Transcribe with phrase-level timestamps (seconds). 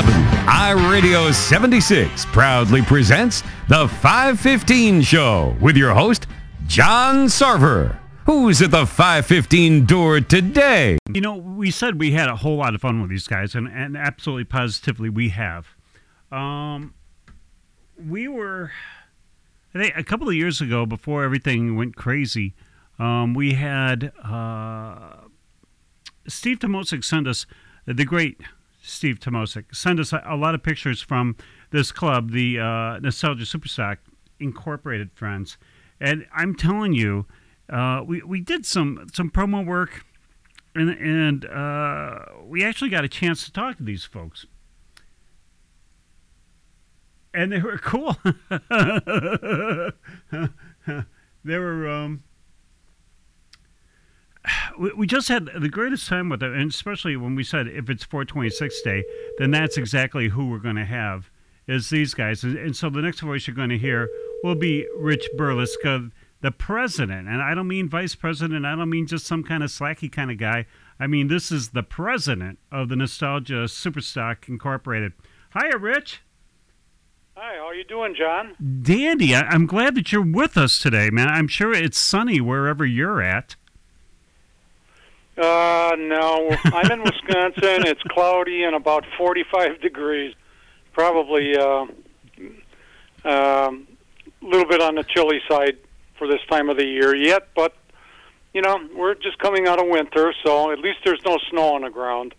[0.00, 6.26] IRadio 76 proudly presents the 515 Show with your host,
[6.66, 7.98] John Sarver.
[8.24, 10.96] Who's at the 515 door today?
[11.12, 13.68] You know, we said we had a whole lot of fun with these guys, and,
[13.68, 15.66] and absolutely positively we have.
[16.30, 16.94] Um,
[18.02, 18.72] we were,
[19.74, 22.54] I think, a couple of years ago, before everything went crazy,
[22.98, 25.16] um, we had uh,
[26.26, 27.44] Steve Tomosik send us,
[27.84, 28.40] the great
[28.82, 31.36] Steve Tomosik, send us a, a lot of pictures from
[31.70, 33.98] this club, the uh, Nostalgia Superstock
[34.40, 35.56] Incorporated Friends.
[36.00, 37.26] And I'm telling you,
[37.70, 40.04] uh, we, we did some, some promo work,
[40.74, 44.46] and, and uh, we actually got a chance to talk to these folks.
[47.32, 48.16] And they were cool.
[51.44, 51.88] they were.
[51.88, 52.24] Um,
[54.96, 58.04] we, just had the greatest time with them, and especially when we said if it's
[58.04, 59.04] 426 day,
[59.38, 61.30] then that's exactly who we're going to have
[61.66, 62.42] is these guys.
[62.42, 64.08] And, and so the next voice you're going to hear
[64.42, 67.28] will be Rich Burleska, the president.
[67.28, 68.66] And I don't mean vice president.
[68.66, 70.66] I don't mean just some kind of slacky kind of guy.
[70.98, 75.12] I mean, this is the president of the Nostalgia Superstock Incorporated.
[75.54, 76.22] Hiya, Rich.
[77.36, 78.54] Hi, how you doing, John?
[78.82, 79.34] Dandy.
[79.34, 81.28] I, I'm glad that you're with us today, man.
[81.28, 83.56] I'm sure it's sunny wherever you're at.
[85.36, 87.86] Uh, no, I'm in Wisconsin.
[87.86, 90.34] it's cloudy and about 45 degrees.
[90.92, 91.86] Probably uh,
[93.24, 93.86] um,
[94.42, 95.78] a little bit on the chilly side
[96.18, 97.74] for this time of the year yet, but
[98.52, 101.82] you know we're just coming out of winter, so at least there's no snow on
[101.82, 102.34] the ground.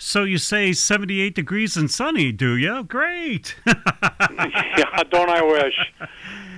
[0.00, 2.84] So you say 78 degrees and sunny, do you?
[2.84, 3.56] Great.
[3.66, 5.74] yeah, don't I wish?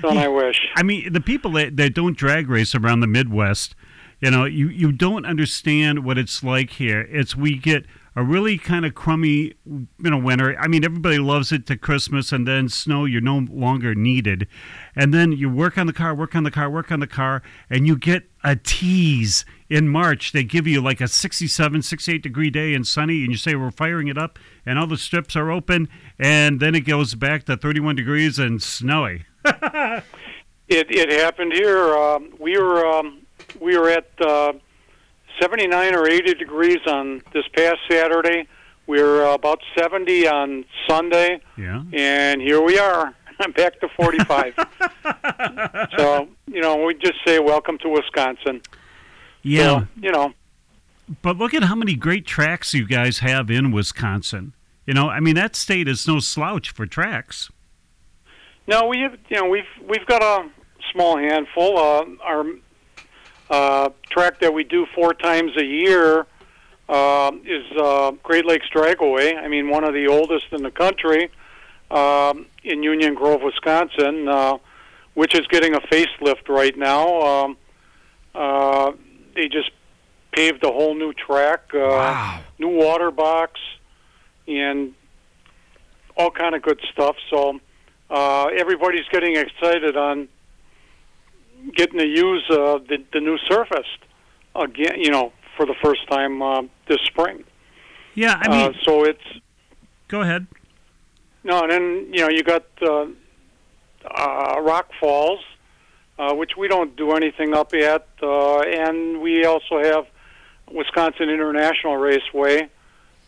[0.02, 0.60] Don't I wish?
[0.76, 3.74] I mean, the people that, that don't drag race around the Midwest,
[4.20, 7.08] you know, you, you don't understand what it's like here.
[7.10, 10.58] It's we get a really kind of crummy, you know, winter.
[10.58, 13.04] I mean, everybody loves it to Christmas, and then snow.
[13.04, 14.46] You're no longer needed,
[14.96, 17.42] and then you work on the car, work on the car, work on the car,
[17.68, 20.32] and you get a tease in March.
[20.32, 23.70] They give you like a 67, 68 degree day and sunny, and you say we're
[23.70, 27.56] firing it up, and all the strips are open, and then it goes back to
[27.56, 29.24] 31 degrees and snowy.
[29.44, 30.04] it
[30.68, 31.96] it happened here.
[31.96, 33.19] Um, we were um,
[33.60, 34.52] we were at uh,
[35.40, 38.48] 79 or 80 degrees on this past Saturday.
[38.86, 41.40] We were uh, about 70 on Sunday.
[41.56, 41.84] Yeah.
[41.92, 43.14] And here we are.
[43.40, 44.54] I'm back to 45.
[45.96, 48.62] so, you know, we just say welcome to Wisconsin.
[49.42, 49.80] Yeah.
[49.80, 50.32] So, you know.
[51.22, 54.54] But look at how many great tracks you guys have in Wisconsin.
[54.86, 57.50] You know, I mean that state is no slouch for tracks.
[58.66, 60.48] No, we have, you know, we've we've got a
[60.92, 61.78] small handful.
[61.78, 62.44] Uh, our
[63.50, 66.26] uh, track that we do four times a year
[66.88, 69.36] uh, is uh, Great Lakes Dragway.
[69.36, 71.30] I mean, one of the oldest in the country
[71.90, 74.58] um, in Union Grove, Wisconsin, uh,
[75.14, 77.20] which is getting a facelift right now.
[77.20, 77.56] Um,
[78.34, 78.92] uh,
[79.34, 79.70] they just
[80.32, 82.40] paved a whole new track, uh, wow.
[82.58, 83.60] new water box,
[84.46, 84.94] and
[86.16, 87.16] all kind of good stuff.
[87.30, 87.60] So
[88.08, 90.28] uh, everybody's getting excited on
[91.74, 93.86] getting to use uh, the, the new surface
[94.54, 97.44] again, you know, for the first time uh, this spring.
[98.14, 99.22] Yeah, I mean, uh, so it's
[100.08, 100.46] go ahead.
[101.44, 103.06] No, and then you know you got uh,
[104.04, 105.40] uh, Rock Falls,
[106.18, 110.06] uh, which we don't do anything up yet, uh, and we also have
[110.70, 112.68] Wisconsin International Raceway.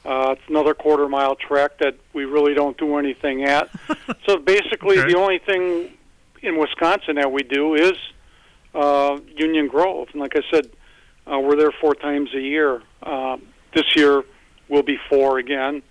[0.04, 3.70] Uh, it's another quarter mile track that we really don't do anything at.
[4.26, 5.12] so basically, Okay.
[5.12, 5.90] the only thing
[6.42, 7.92] in Wisconsin that we do is
[8.74, 10.08] uh, Union Grove.
[10.12, 10.70] And like I said,
[11.30, 12.82] uh, we're there four times a year.
[13.02, 13.36] Uh,
[13.74, 14.22] this year
[14.68, 15.82] will be four again.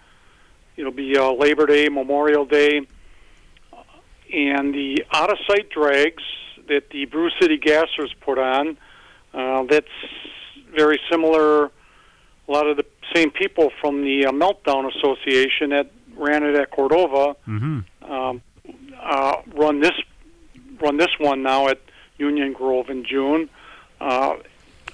[0.77, 2.81] It'll be uh, Labor Day, Memorial Day,
[4.33, 6.23] and the out of sight drags
[6.67, 8.77] that the Brew City Gassers put on.
[9.33, 9.87] Uh, that's
[10.75, 11.65] very similar.
[11.65, 16.71] A lot of the same people from the uh, Meltdown Association that ran it at
[16.71, 17.79] Cordova hmm
[18.11, 18.41] um,
[18.99, 19.93] uh, run this
[20.81, 21.79] run this one now at
[22.21, 23.49] Union Grove in June.
[23.99, 24.35] Uh,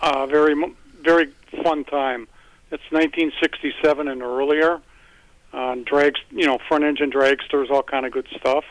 [0.02, 0.56] uh, very
[1.04, 1.34] very
[1.64, 2.28] fun time.
[2.72, 4.82] It's 1967 and earlier.
[5.54, 8.64] Uh, drags, you know, front engine dragsters, all kind of good stuff.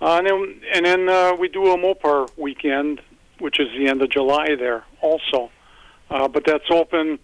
[0.00, 3.00] Uh, and then and then uh, we do a Mopar weekend,
[3.38, 5.50] which is the end of July there also.
[6.10, 7.18] Uh, but that's open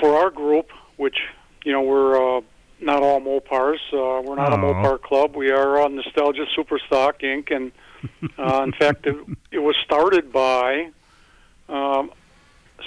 [0.00, 1.18] for our group, which
[1.64, 2.40] you know we're uh,
[2.80, 3.78] not all Mopars.
[3.92, 5.36] Uh, we're not a Mopar club.
[5.36, 7.54] We are on Nostalgia Superstock Inc.
[7.54, 7.72] And
[8.38, 9.16] uh, in fact, it,
[9.50, 10.90] it was started by
[11.68, 12.10] um,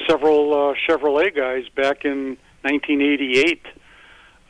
[0.08, 3.66] several uh, Chevrolet guys back in 1988.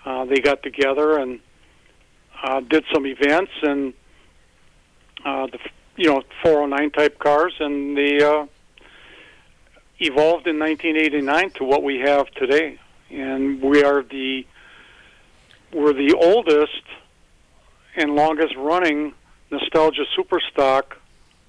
[0.05, 1.39] uh, they got together and
[2.43, 3.93] uh, did some events and
[5.25, 5.59] uh, the
[5.97, 8.45] you know 409 type cars, and they uh,
[9.99, 12.79] evolved in 1989 to what we have today.
[13.11, 14.45] And we are the
[15.73, 16.83] we're the oldest
[17.95, 19.13] and longest running
[19.51, 20.95] nostalgia superstock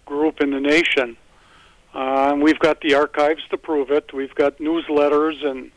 [0.07, 1.17] group in the nation.
[1.95, 4.13] Uh, and we've got the archives to prove it.
[4.13, 5.71] We've got newsletters and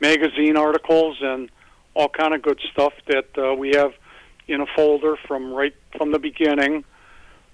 [0.00, 1.50] magazine articles and
[1.94, 3.92] all kind of good stuff that uh, we have
[4.46, 6.84] in a folder from right from the beginning.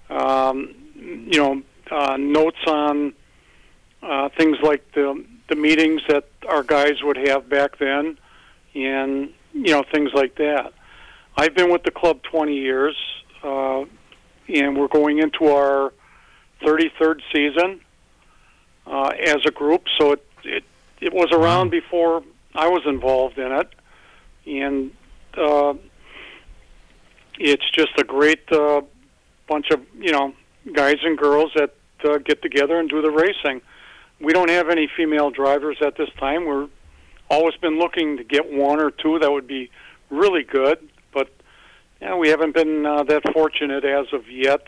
[0.09, 3.13] Um, you know, uh, notes on
[4.03, 8.17] uh, things like the the meetings that our guys would have back then,
[8.75, 10.73] and you know things like that.
[11.37, 12.95] I've been with the club 20 years,
[13.41, 13.85] uh,
[14.47, 15.93] and we're going into our
[16.61, 17.81] 33rd season
[18.87, 19.83] uh, as a group.
[19.99, 20.63] So it it
[20.99, 22.23] it was around before
[22.53, 23.69] I was involved in it,
[24.45, 24.91] and
[25.37, 25.73] uh,
[27.39, 28.81] it's just a great uh,
[29.47, 30.33] bunch of you know
[30.73, 31.73] guys and girls that
[32.03, 33.61] uh, get together and do the racing.
[34.19, 36.45] We don't have any female drivers at this time.
[36.45, 36.67] We're
[37.29, 39.71] always been looking to get one or two that would be
[40.09, 40.89] really good,
[42.01, 44.67] yeah, we haven't been uh, that fortunate as of yet,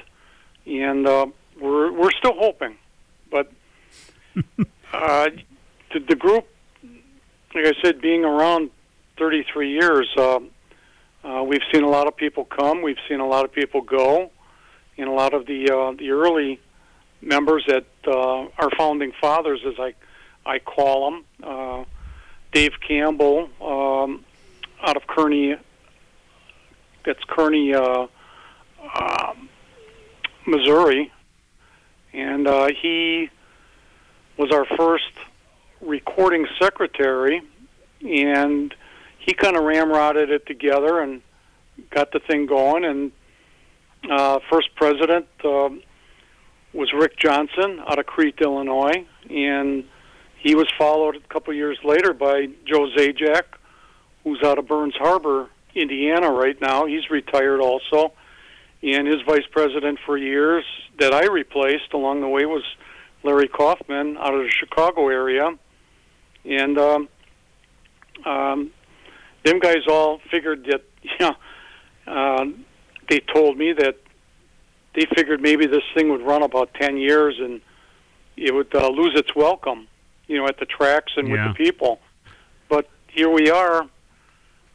[0.65, 1.25] and uh,
[1.59, 2.75] we're we're still hoping.
[3.31, 3.51] But
[4.93, 5.29] uh,
[5.91, 6.47] the, the group,
[7.55, 8.69] like I said, being around
[9.17, 10.39] 33 years, uh,
[11.23, 14.29] uh, we've seen a lot of people come, we've seen a lot of people go,
[14.97, 16.59] and a lot of the uh, the early
[17.21, 19.95] members that uh, our founding fathers, as I
[20.45, 21.83] I call them, uh,
[22.51, 24.23] Dave Campbell um,
[24.83, 25.55] out of Kearney.
[27.05, 28.07] That's Kearney, uh,
[28.95, 29.33] uh,
[30.45, 31.11] Missouri,
[32.13, 33.29] and uh, he
[34.37, 35.11] was our first
[35.81, 37.41] recording secretary,
[38.01, 38.73] and
[39.19, 41.21] he kind of ramrodded it together and
[41.89, 42.85] got the thing going.
[42.85, 43.11] And
[44.09, 45.69] uh, first president uh,
[46.73, 49.83] was Rick Johnson out of Crete, Illinois, and
[50.37, 53.43] he was followed a couple years later by Joe Zajac,
[54.23, 56.85] who's out of Burns Harbor, Indiana, right now.
[56.85, 58.13] He's retired also,
[58.81, 60.65] and his vice president for years
[60.99, 62.63] that I replaced along the way was
[63.23, 65.49] Larry Kaufman out of the Chicago area,
[66.45, 67.09] and um,
[68.25, 68.71] um,
[69.43, 71.35] them guys all figured that you know
[72.07, 72.45] uh,
[73.09, 73.97] they told me that
[74.95, 77.61] they figured maybe this thing would run about ten years and
[78.35, 79.87] it would uh, lose its welcome,
[80.27, 81.47] you know, at the tracks and Yeah.
[81.47, 81.99] with the people.
[82.67, 83.87] But here we are,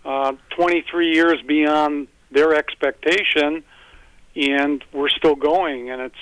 [0.04, 3.62] uh, 23 years beyond their expectation,
[4.36, 6.14] and we're still going, and it's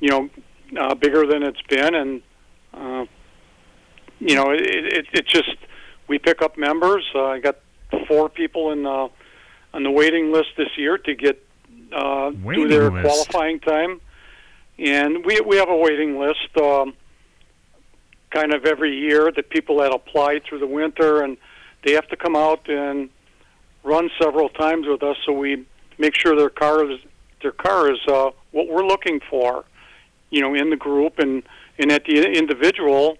[0.00, 0.30] you know
[0.78, 2.22] uh, bigger than it's been, and
[2.72, 3.04] uh,
[4.20, 5.56] you know it, it, it just
[6.08, 7.04] we pick up members.
[7.14, 7.56] Uh, I got
[8.06, 9.08] four people in uh,
[9.72, 11.44] on the waiting list this year to get
[11.92, 13.06] uh, do their list.
[13.06, 14.00] qualifying time,
[14.78, 16.56] and we we have a waiting list.
[16.60, 16.94] Um,
[18.30, 21.36] kind of every year that people that apply through the winter and
[21.84, 23.10] they have to come out and
[23.82, 25.66] run several times with us so we
[25.98, 26.98] make sure their car is
[27.42, 29.64] their car is uh, what we're looking for
[30.30, 31.42] you know in the group and
[31.78, 33.18] and at the individual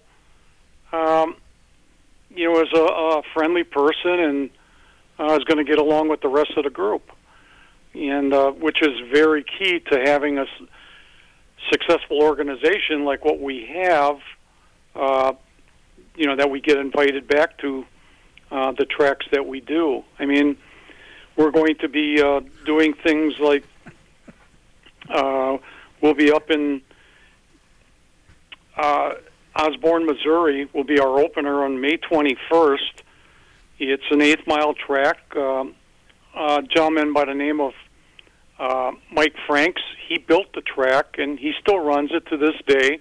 [0.91, 1.35] um,
[2.29, 2.83] you know as a,
[3.19, 4.49] a friendly person and
[5.19, 7.11] uh, is going to get along with the rest of the group.
[7.93, 10.47] And uh, which is very key to having a s-
[11.71, 14.17] successful organization like what we have
[14.95, 15.33] uh,
[16.15, 17.85] you know that we get invited back to
[18.51, 20.03] uh, the tracks that we do.
[20.19, 20.57] I mean,
[21.35, 23.63] we're going to be uh, doing things like
[25.09, 25.57] uh,
[26.01, 26.81] we'll be up in
[28.77, 29.13] uh,
[29.55, 30.69] Osborn, Missouri.
[30.73, 33.01] Will be our opener on May 21st.
[33.79, 35.17] It's an eighth mile track.
[35.35, 35.75] Um,
[36.35, 37.73] a gentleman by the name of
[38.59, 39.81] uh, Mike Franks.
[40.07, 42.99] He built the track and he still runs it to this day.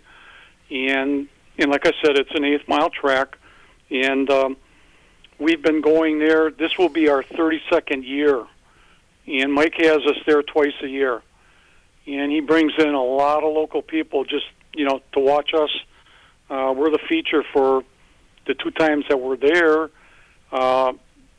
[0.70, 3.38] And and like I said, it's an eighth mile track,
[3.88, 4.56] and um,
[5.38, 6.50] we've been going there.
[6.50, 8.44] This will be our 32nd year,
[9.26, 11.22] and Mike has us there twice a year,
[12.06, 15.70] and he brings in a lot of local people just you know to watch us.
[16.50, 17.82] Uh, we're the feature for
[18.46, 19.90] the two times that we're there.
[20.52, 20.92] Uh,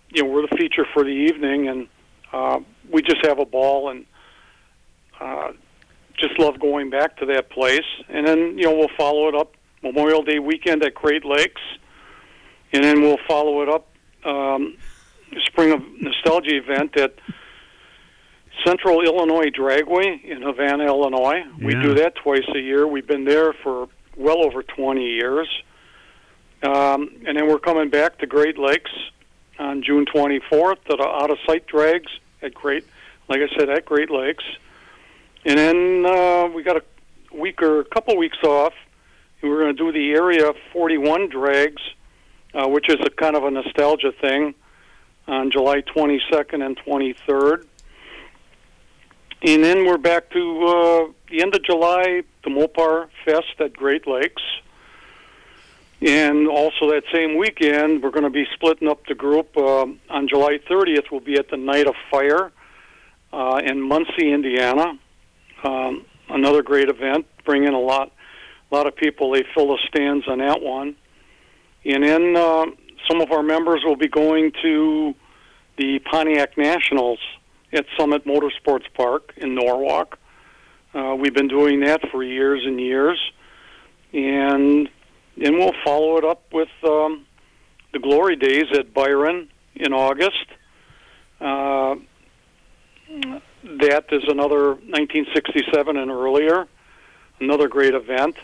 [0.10, 1.88] you know, we're the feature for the evening, and
[2.34, 2.60] uh,
[2.90, 4.06] we just have a ball and.
[5.20, 5.54] Uh,
[6.18, 9.54] just love going back to that place, and then you know we'll follow it up
[9.84, 11.62] Memorial Day weekend at Great Lakes,
[12.76, 13.88] and then we'll follow it up
[14.26, 14.78] um,
[15.46, 17.16] Spring of Nostalgia event at
[18.66, 21.44] Central Illinois Dragway in Havana, Illinois.
[21.62, 22.88] We do that twice a year.
[22.88, 25.48] We've been there for well over 20 years.
[26.64, 28.92] Um, and then we're coming back to Great Lakes
[29.60, 32.86] on June 24th that are out of sight drags at Great,
[33.30, 34.44] like I said, at Great Lakes.
[35.46, 36.84] And then uh, we got a
[37.36, 38.74] week or a couple weeks off.
[39.42, 41.82] And we're going to do the Area 41 drags,
[42.56, 44.56] uh, which is a kind of a nostalgia thing,
[45.28, 47.66] on July 22nd and 23rd.
[49.42, 54.08] And then we're back to uh, the end of July, the Mopar Fest at Great
[54.08, 54.42] Lakes.
[56.02, 59.56] And also that same weekend, we're going to be splitting up the group.
[59.58, 62.52] Uh, on July 30th, we'll be at the Night of Fire
[63.34, 65.00] uh, in Muncie, Indiana.
[65.64, 68.12] Um, another great event, bring in a lot,
[68.72, 69.32] a lot of people.
[69.32, 70.96] They fill the stands on that one.
[71.86, 72.66] And then uh,
[73.08, 75.14] some of our members will be going to
[75.78, 77.20] the Pontiac Nationals
[77.72, 80.18] at Summit Motorsports Park in Norwalk.
[80.94, 83.20] Uh, we've been doing that for years and years,
[84.14, 84.90] and
[85.38, 87.26] then we'll follow it up with um,
[87.92, 90.46] the Glory Days at Byron in August.
[91.42, 91.96] Uh,
[93.64, 96.68] that is another 1967 and earlier,
[97.40, 98.36] another great event.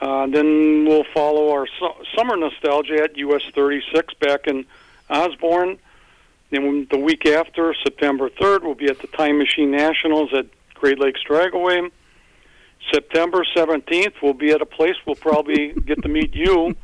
[0.00, 4.64] Uh, then we'll follow our su- summer nostalgia at US 36 back in
[5.08, 5.78] Osborn.
[6.50, 10.98] Then the week after, September 3rd, we'll be at the Time Machine Nationals at Great
[10.98, 11.90] Lakes Dragaway.
[12.92, 16.76] September 17th, we'll be at a place we'll probably get to meet you.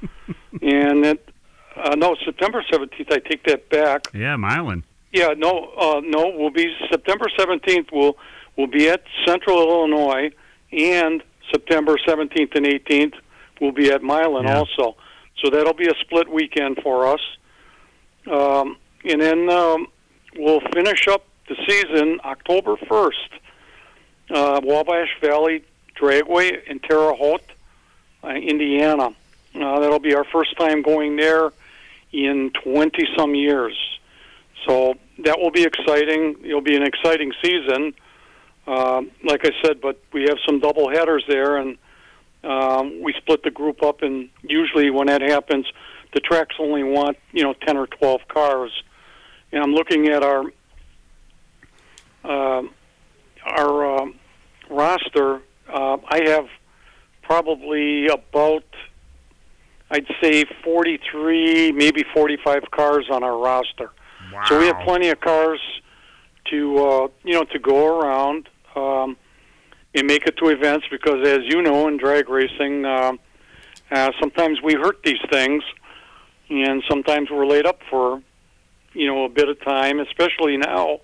[0.63, 1.29] And it,
[1.77, 4.07] uh, no, September 17th, I take that back.
[4.15, 4.85] Yeah, Milan.
[5.13, 7.91] Yeah, no, uh, no, we'll be September 17th.
[7.93, 8.17] We'll
[8.57, 10.31] we'll be at Central Illinois,
[10.73, 13.15] and September 17th and 18th
[13.61, 14.59] we'll be at Milan Yeah.
[14.59, 14.97] also.
[15.39, 17.21] So that'll be a split weekend for us.
[18.31, 19.87] Um, and then um,
[20.37, 23.29] we'll finish up the season October 1st.
[24.31, 25.65] Uh, Wabash Valley
[25.99, 27.43] Dragway in Terre Haute,
[28.25, 29.09] uh, Indiana.
[29.55, 31.53] Uh, that'll be our first time going there
[32.13, 33.77] in 20 some years.
[34.67, 36.37] So that will be exciting.
[36.45, 37.95] It'll be an exciting season.
[38.67, 41.79] Um, like I said, but we have some double headers there, and
[42.45, 44.03] um, we split the group up.
[44.03, 45.67] And usually, when that happens,
[46.15, 48.71] the tracks only want you know ten or twelve cars.
[49.53, 50.45] And I'm looking at our
[52.25, 52.63] uh,
[53.45, 54.15] our um
[54.69, 55.41] roster.
[55.69, 56.47] Uh, I have
[57.23, 58.65] probably about
[59.91, 63.91] I'd say 43, maybe 45 cars on our roster.
[64.33, 64.45] Wow.
[64.47, 65.61] So we have plenty of cars
[66.47, 69.17] to uh, you know to go around um,
[69.95, 73.13] and make it to events because, as you know, in drag racing, uh,
[73.91, 75.63] uh, sometimes we hurt these things,
[76.49, 78.23] and sometimes we're laid up for
[78.93, 80.01] you know a bit of time.
[80.01, 81.01] Especially now,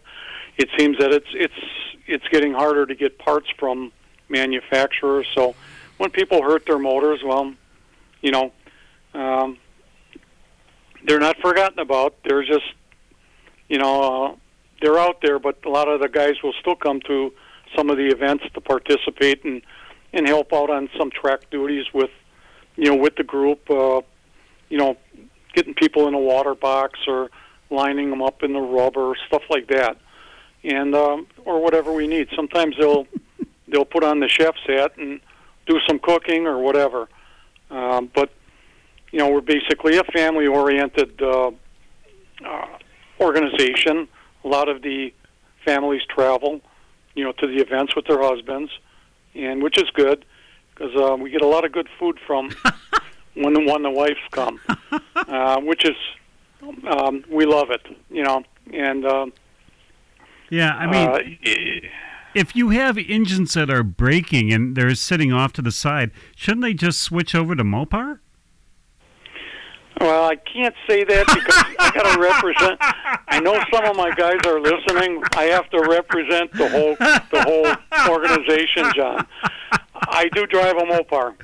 [0.56, 1.54] it seems that it's it's
[2.06, 3.92] it's getting harder to get parts from
[4.28, 5.26] manufacturers.
[5.34, 5.54] So
[5.98, 7.52] when people hurt their motors, well,
[8.20, 8.52] you know.
[9.14, 9.58] Um,
[11.06, 12.16] they're not forgotten about.
[12.24, 12.64] They're just
[13.68, 14.34] you know, uh,
[14.80, 17.32] they're out there, but a lot of the guys will still come to
[17.74, 19.62] some of the events to participate and
[20.12, 22.10] and help out on some track duties with,
[22.76, 23.68] you know, with the group.
[23.70, 24.00] Uh,
[24.68, 24.96] you know,
[25.54, 27.30] getting people in a water box or
[27.70, 29.96] lining them up in the rubber, stuff like that,
[30.64, 32.28] and um, or whatever we need.
[32.34, 33.06] Sometimes they'll
[33.68, 35.20] they'll put on the chef's hat and
[35.66, 37.08] do some cooking or whatever.
[37.70, 38.30] Um, but
[39.12, 41.50] you know, we're basically a family-oriented uh,
[42.44, 42.66] uh,
[43.20, 44.08] organization.
[44.46, 45.12] A lot of the
[45.64, 46.60] families travel,
[47.16, 48.70] you know, to the events with their husbands,
[49.34, 50.24] and which is good
[50.72, 52.50] because uh, we get a lot of good food from
[53.34, 54.60] when the, when the wives come,
[55.16, 55.96] uh, which is
[56.88, 59.04] um, we love it, you know, and.
[59.04, 59.32] Um,
[60.48, 61.90] Yeah, I mean, uh, i-
[62.34, 66.62] if you have engines that are breaking and they're sitting off to the side, shouldn't
[66.62, 68.20] they just switch over to Mopar?
[70.00, 72.78] Well, I can't say that because I got to represent.
[73.28, 75.22] I know some of my guys are listening.
[75.34, 79.26] I have to represent the whole the whole organization, John.
[80.08, 81.34] I do drive a Mopar.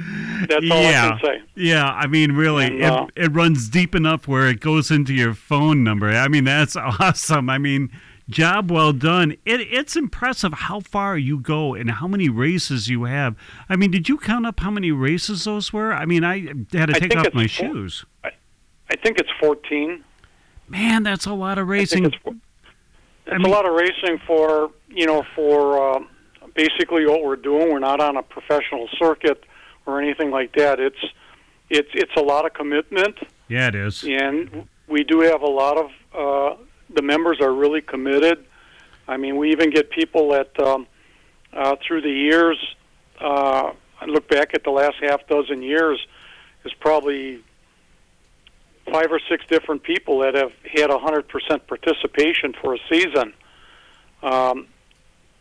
[0.48, 1.06] That's all yeah.
[1.06, 1.42] I can say.
[1.54, 5.14] Yeah, I mean, really, And, uh, it, it runs deep enough where it goes into
[5.14, 6.08] your phone number.
[6.10, 7.48] I mean, that's awesome.
[7.48, 7.90] I mean,
[8.28, 9.32] job well done.
[9.44, 13.36] It, it's impressive how far you go and how many races you have.
[13.68, 15.92] I mean, did you count up how many races those were?
[15.92, 18.04] I mean, I had to take off my four- shoes.
[18.92, 20.04] I think it's 14.
[20.68, 22.04] Man, that's a lot of I racing.
[22.04, 22.26] it's, it's
[23.38, 26.00] mean- a lot of racing for you know for uh,
[26.54, 27.72] basically what we're doing.
[27.72, 29.42] We're not on a professional circuit
[29.86, 30.78] or anything like that.
[30.78, 31.02] It's
[31.70, 33.16] it's it's a lot of commitment.
[33.48, 34.04] yeah, it is.
[34.04, 36.62] and we do have a lot of uh,
[36.94, 38.44] the members are really committed.
[39.08, 40.86] I mean, we even get people that um,
[41.54, 42.58] uh, through the years.
[43.18, 45.98] Uh, I look back at the last half dozen years,
[46.64, 47.42] is probably
[48.90, 53.32] five or six different people that have had a hundred percent participation for a season.
[54.22, 54.66] Um,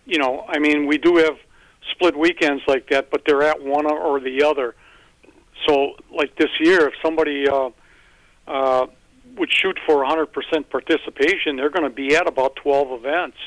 [0.06, 1.38] you know, I mean, we do have
[1.92, 4.76] split weekends like that, but they're at one or the other.
[5.68, 7.70] So, like this year, if somebody uh,
[8.48, 8.88] uh,
[9.38, 10.28] would shoot for 100%
[10.70, 13.38] participation, they're going to be at about 12 events,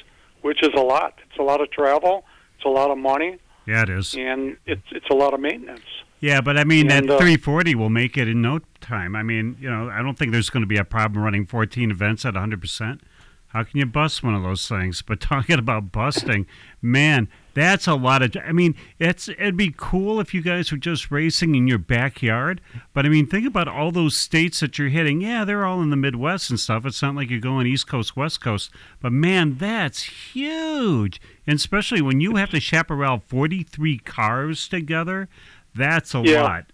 [0.43, 1.19] which is a lot.
[1.29, 2.25] It's a lot of travel.
[2.57, 3.39] It's a lot of money.
[3.67, 4.15] Yeah, it is.
[4.15, 5.81] And it's it's a lot of maintenance.
[6.21, 9.15] Yeah, but I mean And, that uh, 340 will make it in no time.
[9.15, 11.91] I mean, you know, I don't think there's going to be a problem running 14
[11.91, 13.01] events at 100 percent.
[13.49, 15.03] How can you bust one of those things?
[15.03, 16.47] But talking about busting,
[16.83, 18.37] man, that's a lot of.
[18.47, 22.61] I mean, it's it'd be cool if you guys were just racing in your backyard.
[22.93, 25.21] But I mean, think about all those states that you're hitting.
[25.21, 26.85] Yeah, they're all in the Midwest and stuff.
[26.85, 28.71] It's not like you're going East Coast, West Coast.
[29.01, 35.29] But man, that's huge, and especially when you have to chaparral 43 cars together.
[35.75, 36.43] That's a Yeah.
[36.43, 36.65] lot.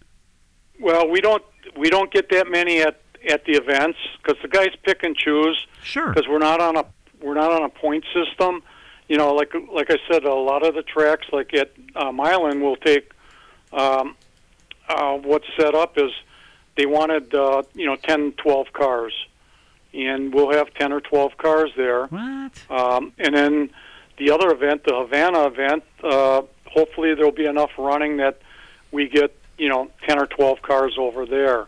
[0.80, 1.42] Well, we don't
[1.76, 5.66] we don't get that many at at the events because the guys pick and choose.
[5.82, 6.12] Sure.
[6.12, 6.84] because we're not on a
[7.22, 8.62] we're not on a point system.
[9.10, 12.60] You know, like like I said, a lot of the tracks, like at uh, Milan,
[12.60, 13.10] will take
[13.72, 14.14] um,
[14.88, 16.12] uh, what's set up is
[16.76, 19.12] they wanted uh, you know 10, 12 cars,
[19.92, 22.06] and we'll have ten or twelve cars there.
[22.06, 22.52] What?
[22.70, 23.70] Um, and then
[24.16, 28.40] the other event, the Havana event, uh, hopefully there'll be enough running that
[28.92, 31.66] we get you know ten or twelve cars over there.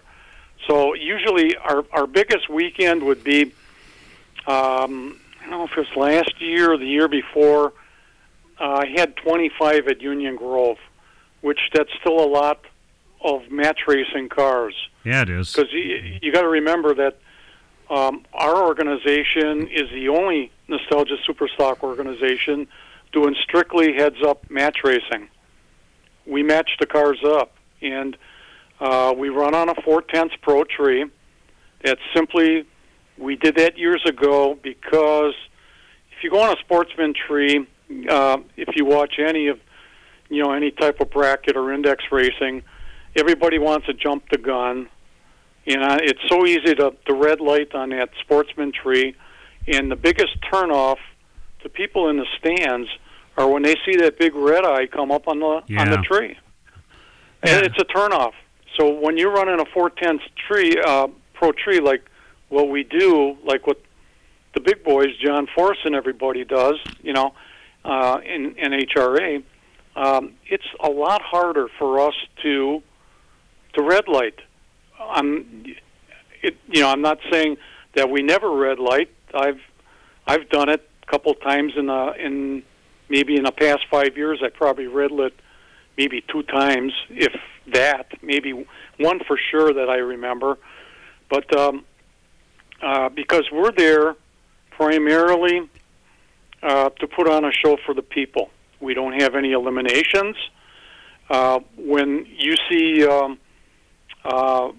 [0.68, 3.52] So usually our our biggest weekend would be
[4.46, 7.72] um, I don't know if it was last year or the year before.
[8.60, 10.78] Uh, I had 25 at Union Grove,
[11.40, 12.60] which that's still a lot
[13.24, 15.52] of match racing cars Yeah, it is.
[15.52, 17.18] because you, you got to remember that
[17.90, 22.66] um, our organization is the only nostalgia superstock organization
[23.12, 25.28] doing strictly heads up match racing.
[26.26, 28.16] We match the cars up, and
[28.80, 31.04] uh, we run on a four tenths pro tree.
[31.84, 32.64] That's simply
[33.18, 35.34] we did that years ago because
[36.16, 37.66] if you go on a sportsman tree,
[38.08, 39.58] uh, if you watch any of
[40.28, 42.62] you know any type of bracket or index racing,
[43.16, 44.88] everybody wants to jump the gun.
[45.64, 49.14] You know, it's so easy to the red light on that sportsman tree,
[49.68, 50.98] and the biggest turnoff
[51.62, 52.88] to people in the stands
[53.36, 56.36] are when they see that big red eye come up on the on the tree.
[57.44, 57.56] Yeah.
[57.56, 58.32] And it's a turnoff.
[58.78, 62.04] So when you're running a four tenths tree, uh, pro tree like
[62.52, 63.80] what we do, like what
[64.54, 67.32] the big boys, John Force and everybody does, you know,
[67.82, 69.42] uh, in, in NHRA,
[69.96, 72.82] um, it's a lot harder for us to
[73.74, 74.38] to red light.
[75.00, 75.64] I'm,
[76.42, 77.56] it, you know, I'm not saying
[77.94, 79.10] that we never red light.
[79.34, 79.60] I've
[80.26, 82.62] I've done it a couple times in the in
[83.08, 84.40] maybe in the past five years.
[84.44, 85.34] I probably red lit
[85.96, 87.32] maybe two times, if
[87.72, 88.22] that.
[88.22, 88.66] Maybe
[88.98, 90.58] one for sure that I remember.
[91.30, 91.86] But um,
[92.82, 94.16] uh, because we're there
[94.70, 95.68] primarily
[96.62, 98.50] uh, to put on a show for the people.
[98.80, 100.36] We don't have any eliminations.
[101.30, 103.38] Uh, when you see um,
[104.24, 104.72] uh,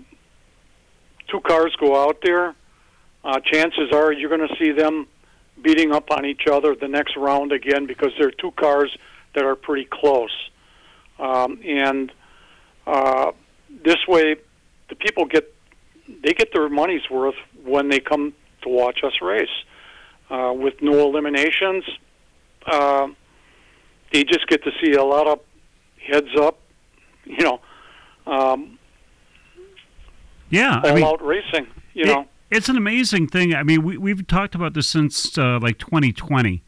[1.30, 2.56] two cars go out there,
[3.24, 5.08] uh, chances are you're going to see them
[5.62, 8.96] beating up on each other the next round again because there are two cars
[9.34, 10.36] that are pretty close.
[11.20, 12.12] Um, and
[12.86, 13.32] uh,
[13.84, 14.36] this way,
[14.90, 15.54] the people get
[16.22, 19.48] they get their money's worth when they come to watch us race.
[20.30, 21.84] Uh, with no eliminations,
[22.66, 23.08] uh,
[24.12, 25.40] they just get to see a lot of
[25.98, 26.60] heads up,
[27.26, 27.60] you know,
[28.26, 28.80] um,
[30.50, 31.68] Yeah, I all mean, out racing.
[31.94, 33.54] You it- know, it's an amazing thing.
[33.56, 36.64] I mean, we, we've talked about this since uh, like 2020.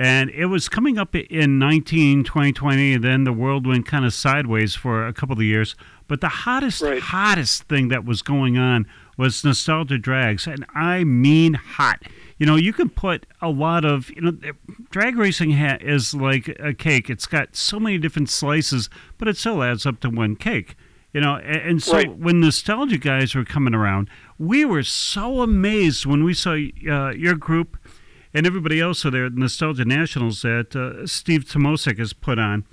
[0.00, 4.14] And it was coming up in 19, 2020, and then the world went kind of
[4.14, 5.74] sideways for a couple of years.
[6.06, 7.00] But the hottest, Right.
[7.02, 8.86] hottest thing that was going on
[9.18, 12.02] was nostalgia drags, and I mean hot.
[12.38, 14.32] You know, you can put a lot of, you know,
[14.90, 17.10] drag racing ha- is like a cake.
[17.10, 20.76] It's got so many different slices, but it still adds up to one cake.
[21.12, 22.16] You know, and, and so Right.
[22.16, 27.34] when nostalgia guys were coming around, we were so amazed when we saw uh, your
[27.34, 27.76] group
[28.32, 32.64] and everybody else so there, at Nostalgia Nationals that uh, Steve Tomosik has put on.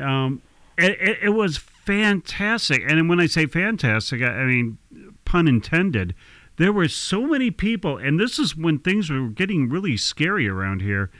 [0.00, 0.40] Um,
[0.78, 2.82] it, it, it was fantastic.
[2.88, 4.78] And when I say fantastic, I, I mean,
[5.24, 6.14] pun intended.
[6.56, 10.82] There were so many people, and this is when things were getting really scary around
[10.82, 11.10] here.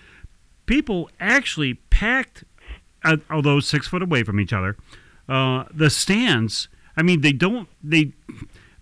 [0.66, 2.44] People actually packed,
[3.04, 4.76] uh, although six foot away from each other,
[5.28, 6.68] uh, the stands.
[6.96, 7.68] I mean, they don't.
[7.82, 8.12] They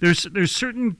[0.00, 0.96] there's there's certain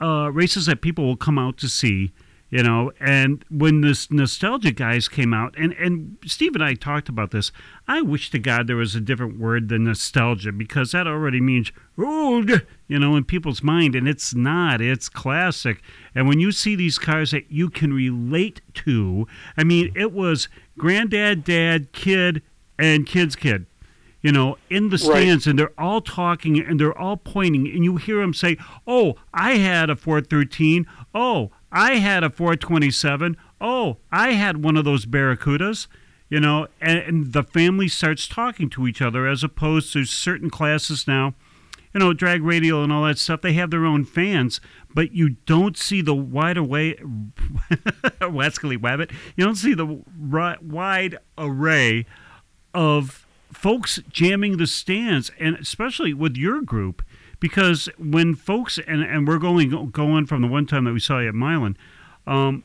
[0.00, 2.12] uh, races that people will come out to see,
[2.52, 7.08] you know and when this nostalgia guys came out and and steve and i talked
[7.08, 7.50] about this
[7.88, 11.72] i wish to god there was a different word than nostalgia because that already means
[11.98, 12.50] old
[12.86, 15.82] you know in people's mind and it's not it's classic
[16.14, 20.48] and when you see these cars that you can relate to i mean it was
[20.78, 22.42] granddad dad kid
[22.78, 23.66] and kid's kid
[24.24, 25.22] you know, in the Right.
[25.22, 29.16] stands, and they're all talking and they're all pointing, and you hear them say, "Oh,
[29.34, 30.86] I had a 413.
[31.12, 33.36] Oh, I had a 427.
[33.60, 35.88] Oh, I had one of those Barracudas."
[36.28, 40.48] You know, and, and the family starts talking to each other as opposed to certain
[40.48, 41.34] classes now.
[41.92, 43.42] You know, drag radial and all that stuff.
[43.42, 44.58] They have their own fans,
[44.94, 46.94] but you don't see the wide away,
[48.22, 49.12] Wescally Wabbit.
[49.36, 50.02] You don't see the
[50.62, 52.06] wide array
[52.72, 57.02] of folks jamming the stands, and especially with your group,
[57.42, 61.18] because when folks and and we're going going from the one time that we saw
[61.18, 61.76] you at Milan,
[62.26, 62.62] um,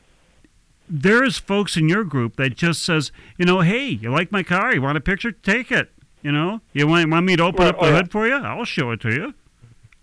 [0.88, 4.72] there's folks in your group that just says, you know, hey, you like my car?
[4.74, 5.32] You want a picture?
[5.32, 5.90] Take it.
[6.22, 7.96] You know, you want, want me to open Right, up the oh, yeah.
[7.96, 8.34] hood for you?
[8.34, 9.34] I'll show it to you.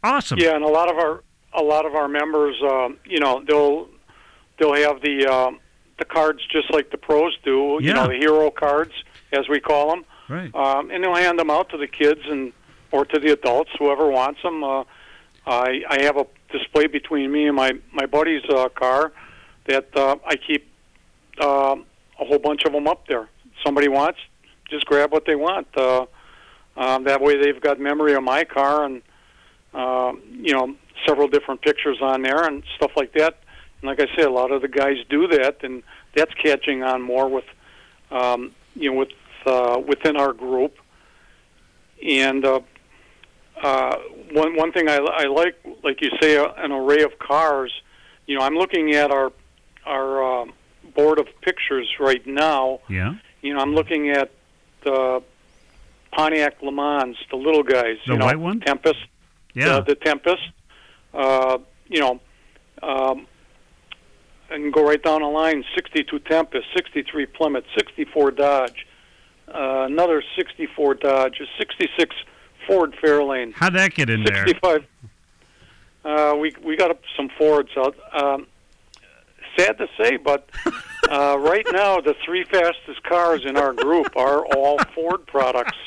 [0.04, 0.38] Awesome.
[0.40, 3.88] Yeah, and a lot of our a lot of our members, um, you know, they'll
[4.60, 5.60] they'll have the um,
[5.98, 7.80] the cards just like the pros do.
[7.82, 7.88] Yeah.
[7.88, 8.92] You know, the hero cards
[9.32, 10.54] as we call them, Right.
[10.54, 12.54] um, and they'll hand them out to the kids and
[12.96, 14.64] or to the adults, whoever wants them.
[14.64, 14.84] Uh,
[15.46, 19.12] I I have a display between me and my my buddy's uh, car
[19.68, 20.64] that uh, I keep
[21.42, 21.86] um
[22.20, 23.28] a whole bunch of them up there.
[23.66, 24.20] Somebody wants,
[24.70, 25.68] just grab what they want.
[25.76, 26.06] Uh,
[26.78, 29.02] um, that way, they've got memory of my car and
[29.74, 33.40] um, you know, several different pictures on there and stuff like that.
[33.82, 35.84] And like I said, a lot of the guys do that, and
[36.16, 37.44] that's catching on more with,
[38.10, 39.10] um, you know, with
[39.46, 40.78] uh, within our group.
[42.02, 42.62] And uh,
[43.62, 43.96] uh,
[44.34, 47.72] one one thing I, I like, like you say, uh, an array of cars.
[48.28, 49.32] You know, I'm looking at our
[49.86, 50.54] our um
[50.96, 52.80] board of pictures right now.
[52.90, 53.16] Yeah.
[53.42, 54.32] You know, I'm looking at
[54.84, 55.22] the
[56.12, 57.98] Pontiac Le Mans, the little guys.
[58.06, 58.60] The you know, white one?
[58.62, 59.00] Tempest
[59.54, 59.78] Yeah.
[59.78, 60.42] uh, the Tempest.
[61.14, 62.20] Uh, you know,
[62.84, 63.28] um,
[64.50, 68.86] and go right down the line: 62 Tempest, 63 Plymouth, 64 Dodge,
[69.48, 72.16] uh, another 64 Dodge, a 66
[72.68, 74.46] Ford Fairlane, How'd that get in there?
[74.48, 74.86] 65.
[76.04, 77.96] Uh, we we got some Fords out.
[78.14, 78.48] Um,
[79.58, 80.50] sad to say, but
[81.10, 85.78] uh, right now the three fastest cars in our group are all Ford products.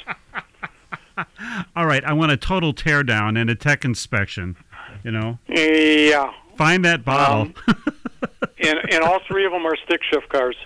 [1.77, 2.05] All right.
[2.05, 4.57] I want a total teardown and a tech inspection.
[5.05, 7.53] You know, Yeah, find that bottle.
[7.69, 7.85] Um,
[8.59, 10.57] and and all three of them are stick shift cars.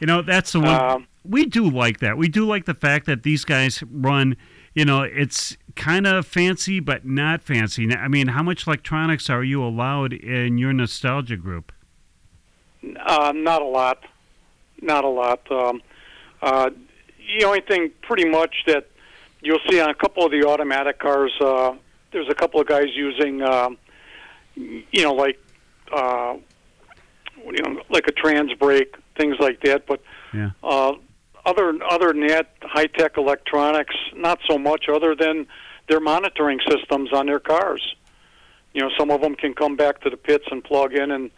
[0.00, 2.16] You know, that's the one Um, we do like that.
[2.16, 4.36] We do like the fact that these guys run.
[4.74, 7.92] You know, it's kind of fancy, but not fancy.
[7.94, 11.72] I mean, how much electronics are you allowed in your nostalgia group?
[13.04, 14.04] Uh, not a lot,
[14.80, 15.50] not a lot.
[15.50, 15.82] Um,
[16.42, 16.70] uh,
[17.38, 18.86] the only thing, pretty much, that
[19.42, 21.74] you'll see on a couple of the automatic cars, uh,
[22.12, 23.76] there's a couple of guys using, um,
[24.54, 25.38] you know, like,
[25.92, 26.36] uh,
[27.44, 29.86] you know, like a trans brake, things like that.
[29.86, 30.00] But
[30.32, 30.50] Yeah.
[30.62, 30.92] uh,
[31.48, 34.88] other other than that, high tech electronics, not so much.
[34.88, 35.46] Other than
[35.88, 37.96] their monitoring systems on their cars.
[38.74, 41.30] You know, some of them can come back to the pits and plug in and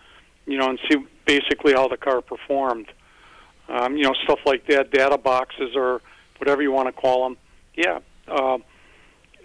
[0.47, 2.87] you know, and see basically how the car performed.
[3.69, 6.03] Um, you know, stuff like that, data boxes or
[6.39, 7.37] whatever you want to call them.
[7.77, 8.59] Yeah, uh,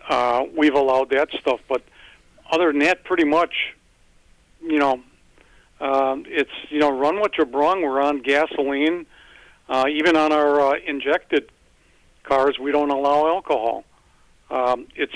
[0.10, 1.84] uh, we've allowed that stuff, but
[2.52, 3.54] other than that, pretty much,
[4.62, 5.00] you know,
[5.80, 7.84] um, it's you know, run what you're brung.
[7.84, 9.06] We're on gasoline.
[9.68, 11.50] Uh, even on our uh, injected
[12.24, 13.84] cars, we don't allow alcohol.
[14.52, 15.14] Um, it's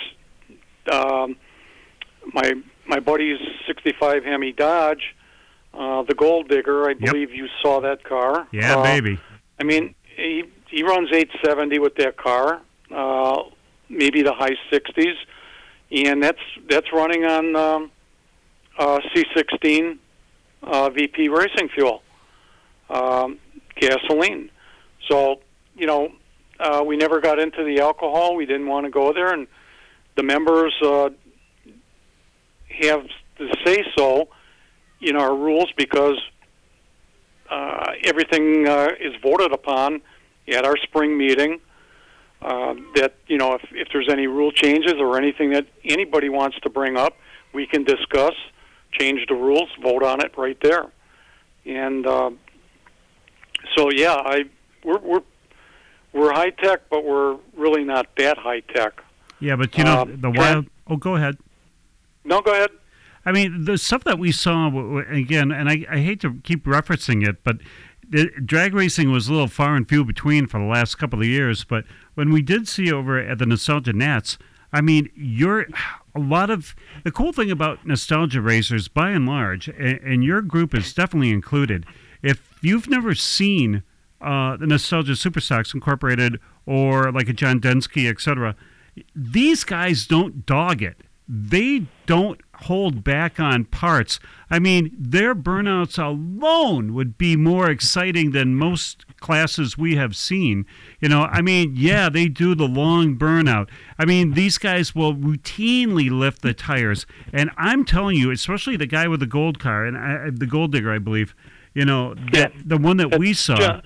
[0.91, 1.35] um,
[2.33, 2.53] my
[2.87, 5.15] my buddy's '65 Hemi Dodge,
[5.73, 6.85] uh, the Gold Digger.
[6.85, 6.99] I Yep.
[6.99, 8.47] believe you saw that car.
[8.51, 9.19] Yeah, Uh, baby.
[9.59, 13.43] I mean, he he runs 870 with that car, uh,
[13.87, 15.15] maybe the high 60s,
[15.91, 17.91] and that's that's running on um,
[18.79, 19.99] uh, C16
[20.63, 22.01] uh, VP racing fuel,
[22.89, 23.37] um,
[23.79, 24.49] gasoline.
[25.09, 25.41] So
[25.75, 26.11] you know,
[26.59, 28.35] uh, we never got into the alcohol.
[28.35, 29.47] We didn't want to go there, and
[30.15, 31.09] the members uh,
[32.81, 33.05] have
[33.37, 34.27] to say so
[35.01, 36.17] in our rules because
[37.49, 40.01] uh, everything uh, is voted upon
[40.47, 41.59] at our spring meeting.
[42.41, 46.57] Uh, that you know, if if there's any rule changes or anything that anybody wants
[46.61, 47.17] to bring up,
[47.53, 48.33] we can discuss,
[48.91, 50.85] change the rules, vote on it right there.
[51.65, 52.31] And uh,
[53.79, 54.43] so, yeah, I
[54.83, 55.21] we're we're
[56.11, 59.01] we're high tech, but we're really not that high tech.
[59.39, 60.65] Yeah, but you know um, the wild.
[60.87, 61.37] Oh, go ahead.
[62.25, 62.71] No, go ahead.
[63.25, 64.67] I mean, the stuff that we saw
[65.09, 67.57] again, and I, I hate to keep referencing it, but
[68.09, 71.27] the, drag racing was a little far and few between for the last couple of
[71.27, 71.63] years.
[71.63, 74.37] But when we did see over at the Nostalgia Nats,
[74.73, 75.67] I mean, you're
[76.13, 80.41] a lot of the cool thing about nostalgia racers, by and large, and, and your
[80.41, 81.85] group is definitely included.
[82.21, 83.83] If you've never seen
[84.21, 88.55] uh, the Nostalgia Superstocks Incorporated or like a John Densky, etc.,
[89.15, 90.97] these guys don't dog it.
[91.27, 94.19] They don't hold back on parts.
[94.49, 100.65] I mean, their burnouts alone would be more exciting than most classes we have seen.
[100.99, 103.69] You know, I mean, yeah, they do the long burnout.
[103.97, 107.05] I mean, these guys will routinely lift the tires.
[107.31, 110.71] And I'm telling you, especially the guy with the gold car and I, the gold
[110.71, 111.35] digger, I believe,
[111.73, 113.57] you know, that, the one that we saw.
[113.57, 113.83] John,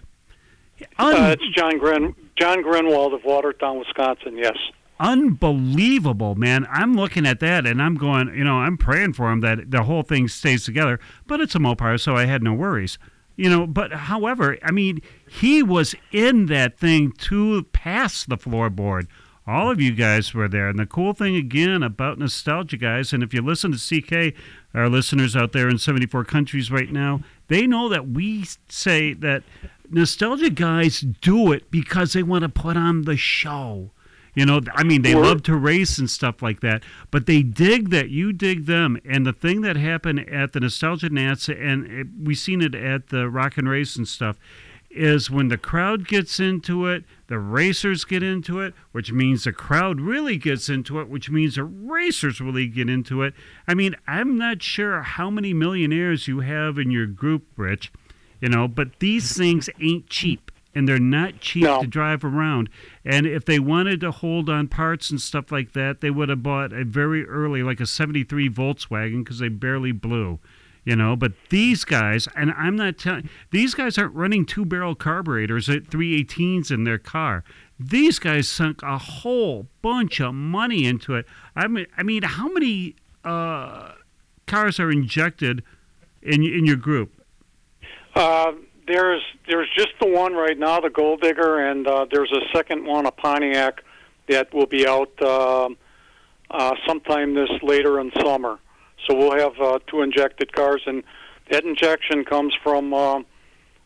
[0.97, 4.37] un- uh, it's John Gren John Grenwald of Watertown, Wisconsin.
[4.37, 4.57] Yes
[4.99, 6.65] unbelievable, man.
[6.71, 9.83] I'm looking at that and I'm going, you know, I'm praying for him that the
[9.83, 10.99] whole thing stays together.
[11.27, 12.97] But it's a Mopar, so I had no worries.
[13.35, 19.07] You know, but however, I mean, he was in that thing to pass the floorboard.
[19.45, 20.69] All of you guys were there.
[20.69, 24.35] And the cool thing again about nostalgia, guys, and if you listen to CK,
[24.73, 29.43] our listeners out there in 74 countries right now, they know that we say that
[29.89, 33.91] nostalgia guys do it because they want to put on the show.
[34.35, 37.91] You know, I mean, they love to race and stuff like that, but they dig
[37.91, 38.99] that you dig them.
[39.07, 43.09] And the thing that happened at the Nostalgia Nats, and it, we seen it at
[43.09, 44.39] the Rock and Race and stuff,
[44.95, 49.53] is when the crowd gets into it, the racers get into it, which means the
[49.53, 53.33] crowd really gets into it, which means the racers really get into it.
[53.67, 57.91] I mean, I'm not sure how many millionaires you have in your group, Rich,
[58.39, 61.81] you know, but these things ain't cheap and they're not cheap no.
[61.81, 62.69] to drive around.
[63.05, 66.43] And if they wanted to hold on parts and stuff like that, they would have
[66.43, 70.39] bought a very early, like a 73 Volkswagen, because they barely blew.
[70.85, 74.95] You know, but these guys, and I'm not telling, these guys aren't running two barrel
[74.95, 77.45] carburetors at 318s in their car.
[77.79, 81.25] These guys sunk a whole bunch of money into it.
[81.55, 83.93] I mean, I mean, how many uh,
[84.45, 85.63] cars are injected
[86.21, 87.13] in in your group?
[88.15, 88.51] Uh,
[88.87, 92.85] there's there's just the one right now, the Gold Digger, and uh, there's a second
[92.85, 93.83] one, a Pontiac,
[94.29, 95.69] that will be out uh,
[96.51, 98.59] uh, sometime this later in summer.
[99.07, 101.03] So we'll have uh, two injected cars, and
[101.51, 103.21] that injection comes from uh,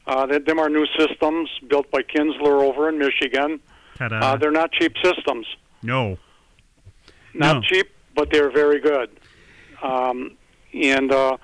[0.08, 3.60] uh, them are new systems built by Kinsler over in Michigan.
[4.00, 5.46] Uh, they're not cheap systems.
[5.84, 6.18] No.
[7.34, 7.62] Not no.
[7.62, 9.10] cheap, but they're very good.
[9.82, 10.38] Um,
[10.74, 11.38] and uh,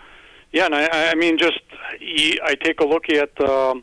[0.51, 1.59] yeah, and I, I mean, just
[1.99, 3.75] I take a look at, uh,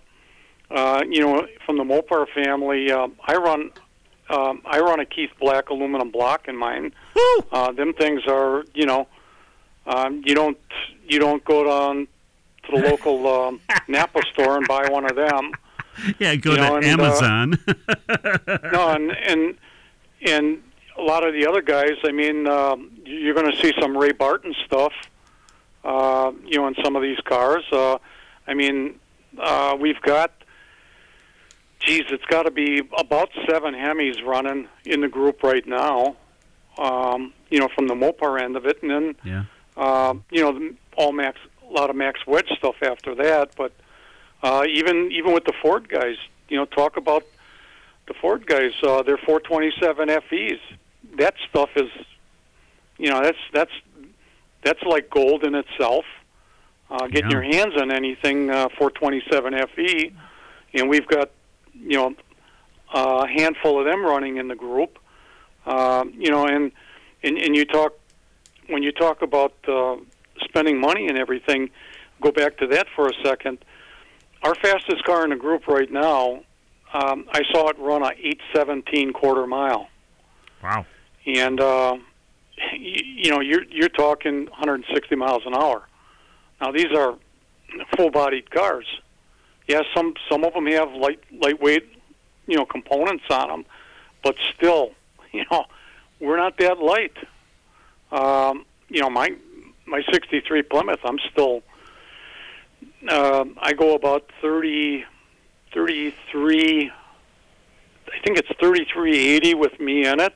[0.70, 2.90] uh, you know, from the Mopar family.
[2.90, 3.70] Uh, I run,
[4.31, 6.92] um, I run a Keith Black aluminum block in mine.
[7.53, 9.09] Uh, them things are, you know,
[9.87, 10.59] um, you don't
[11.09, 12.09] you don't go down
[12.64, 15.53] to the local um, Napa store and buy one of them.
[16.19, 17.59] Yeah, go you to know, and, uh, Amazon.
[18.09, 19.55] Uh, no, and and
[20.27, 20.62] and
[20.97, 21.97] a lot of the other guys.
[22.05, 24.93] I mean, um, you're going to see some Ray Barton stuff
[25.85, 27.64] uh, you know, in some of these cars.
[27.73, 27.99] Uh,
[28.47, 28.99] I mean,
[29.38, 30.33] uh, we've got,
[31.81, 36.16] geez, it's got to be about seven Hemis running in the group right now.
[36.79, 39.45] Um, you know, from the Mopar end of it, and then, yeah.
[39.81, 41.38] Uh, you know, all Max,
[41.69, 43.57] a lot of Max Wedge stuff after that.
[43.57, 43.73] But
[44.43, 46.16] uh, even even with the Ford guys,
[46.49, 47.25] you know, talk about
[48.07, 48.73] the Ford guys.
[48.83, 50.61] Uh, they're 427 FEs.
[51.16, 51.90] That stuff is,
[52.99, 53.73] you know, that's that's
[54.62, 56.05] that's like gold in itself.
[56.90, 57.40] Uh, getting yeah.
[57.40, 60.12] your hands on anything uh, 427 FE,
[60.75, 61.31] and we've got
[61.73, 62.14] you know
[62.93, 64.99] a handful of them running in the group.
[65.64, 66.73] Uh, you know, and,
[67.23, 68.00] and and you talk
[68.71, 69.97] when you talk about uh,
[70.45, 71.71] spending money and everything.
[72.21, 73.65] Go back to that for a second.
[74.43, 76.43] Our fastest car in the group right now,
[76.93, 79.89] um, I saw it run a 817 quarter mile.
[80.63, 80.87] Wow.
[81.27, 81.97] And uh,
[82.73, 85.87] you know, you're you're talking 160 miles an hour.
[86.61, 87.17] Now these are
[87.97, 88.87] full-bodied cars.
[89.69, 91.89] Yeah, some some of them have light lightweight,
[92.47, 93.65] you know, components on them,
[94.23, 94.93] but still,
[95.33, 95.65] you know,
[96.19, 97.17] we're not that light.
[98.12, 99.31] Um, you know, my
[99.87, 101.62] my 63 Plymouth, I'm still.
[103.09, 105.05] Uh, I go about 30,
[105.73, 106.90] 33.
[106.90, 110.35] I think it's 3380 with me in it.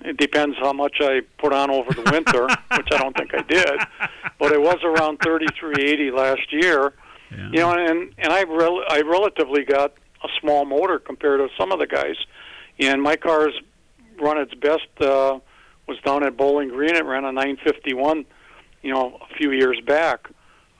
[0.00, 2.44] It depends how much I put on over the winter,
[2.76, 3.78] which I don't think I did.
[4.38, 6.92] But it was around 3380 last year.
[7.30, 7.50] Yeah.
[7.50, 11.72] You know, and and I rel- I relatively got a small motor compared to some
[11.72, 12.16] of the guys,
[12.78, 13.54] and my car's
[14.20, 15.38] run its best uh,
[15.86, 16.96] was down at Bowling Green.
[16.96, 18.24] It ran a 951,
[18.82, 20.28] you know, a few years back,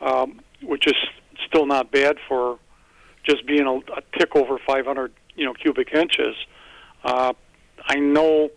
[0.01, 0.95] um, which is
[1.47, 2.59] still not bad for
[3.25, 6.37] just being a, a tick over 500, you know, cubic inches.
[7.05, 7.33] Uh,
[7.85, 8.51] I know.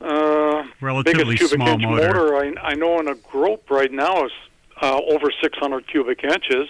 [0.00, 2.14] Uh, Relatively biggest cubic small inch motor.
[2.14, 4.32] motor I, I know in a group right now is
[4.80, 6.68] uh, over 600 cubic inches.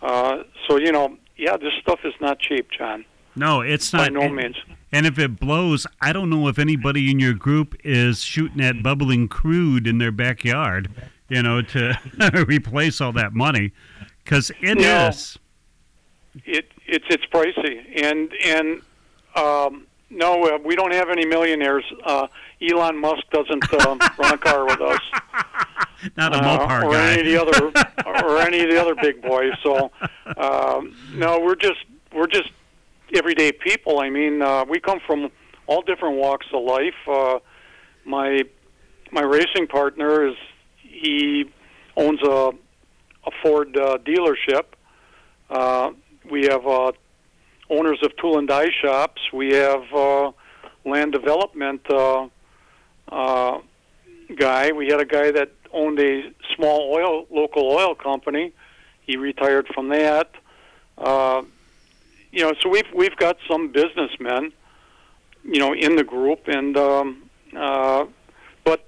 [0.00, 3.04] Uh, so you know, yeah, this stuff is not cheap, John.
[3.36, 4.08] No, it's not.
[4.08, 4.56] By no and, means.
[4.92, 8.82] and if it blows, I don't know if anybody in your group is shooting at
[8.82, 10.90] bubbling crude in their backyard,
[11.28, 11.98] you know, to
[12.48, 13.72] replace all that money,
[14.24, 15.08] because it No.
[15.08, 15.38] is.
[16.44, 18.80] It it's it's pricey, and and
[19.36, 21.84] um, no, uh, we don't have any millionaires.
[22.04, 22.26] Uh,
[22.62, 25.00] Elon Musk doesn't uh, run a car with us,
[26.16, 27.12] Not a uh, Mopar or guy.
[27.18, 29.52] any of the other or any of the other big boys.
[29.62, 29.90] So
[30.36, 32.50] um, no, we're just we're just
[33.14, 34.00] everyday people.
[34.00, 35.30] I mean, uh, we come from
[35.66, 36.94] all different walks of life.
[37.06, 37.38] Uh,
[38.04, 38.42] my
[39.12, 40.36] my racing partner is
[40.78, 41.44] he
[41.96, 42.52] owns a
[43.26, 44.64] a Ford uh, dealership.
[45.50, 45.90] Uh,
[46.30, 46.92] we have uh,
[47.68, 49.20] owners of tool and die shops.
[49.32, 50.32] We have uh,
[50.84, 52.28] land development uh,
[53.08, 53.58] uh,
[54.36, 54.72] guy.
[54.72, 58.52] We had a guy that owned a small oil local oil company.
[59.06, 60.30] He retired from that.
[60.96, 61.42] Uh,
[62.32, 64.52] you know, so we've we've got some businessmen,
[65.44, 68.04] you know, in the group, and um, uh,
[68.64, 68.86] but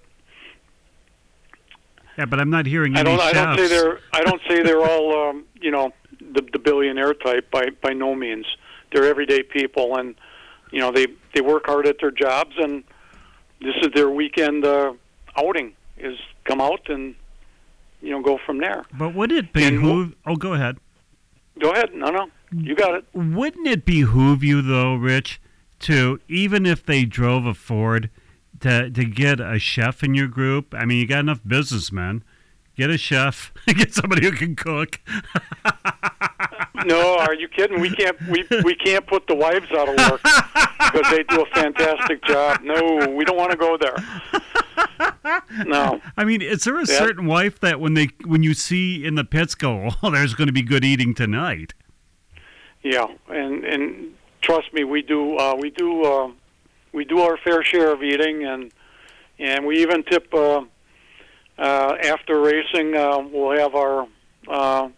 [2.19, 4.63] Yeah, but I'm not hearing I any don't I don't say they're I don't say
[4.63, 8.47] they're all um, you know the, the billionaire type by by no means.
[8.93, 10.15] They're everyday people, and
[10.71, 12.85] you know they they work hard at their jobs, and
[13.61, 14.93] this is their weekend uh,
[15.37, 17.15] outing is come out and
[18.01, 18.85] you know go from there.
[18.97, 20.15] But would it behoove?
[20.27, 20.79] Oh, go ahead.
[21.59, 22.67] Go ahead, no no, Mm.
[22.67, 23.05] you got it.
[23.13, 25.41] Wouldn't it behoove you though, Rich,
[25.81, 28.11] to even if they drove a Ford,
[28.61, 30.75] to to get a chef in your group?
[30.75, 32.23] I mean, you got enough businessmen.
[32.77, 33.53] Get a chef.
[33.67, 35.01] Get somebody who can cook.
[36.87, 37.81] No, are you kidding?
[37.81, 41.47] We can't we we can't put the wives out of work because they do a
[41.55, 42.61] fantastic job.
[42.63, 43.95] No, we don't want to go there.
[45.65, 46.01] No.
[46.17, 46.99] I mean, is there a Yeah.
[46.99, 50.49] certain wife that when they when you see in the pits go, oh, there's going
[50.49, 51.75] to be good eating tonight?
[52.83, 56.31] Yeah, and and trust me, we do uh, we do uh,
[56.93, 58.73] we do our fair share of eating, and
[59.39, 60.63] and we even tip uh,
[61.59, 62.97] uh, after racing.
[62.97, 64.09] Uh, we'll have our
[64.49, 64.89] uh,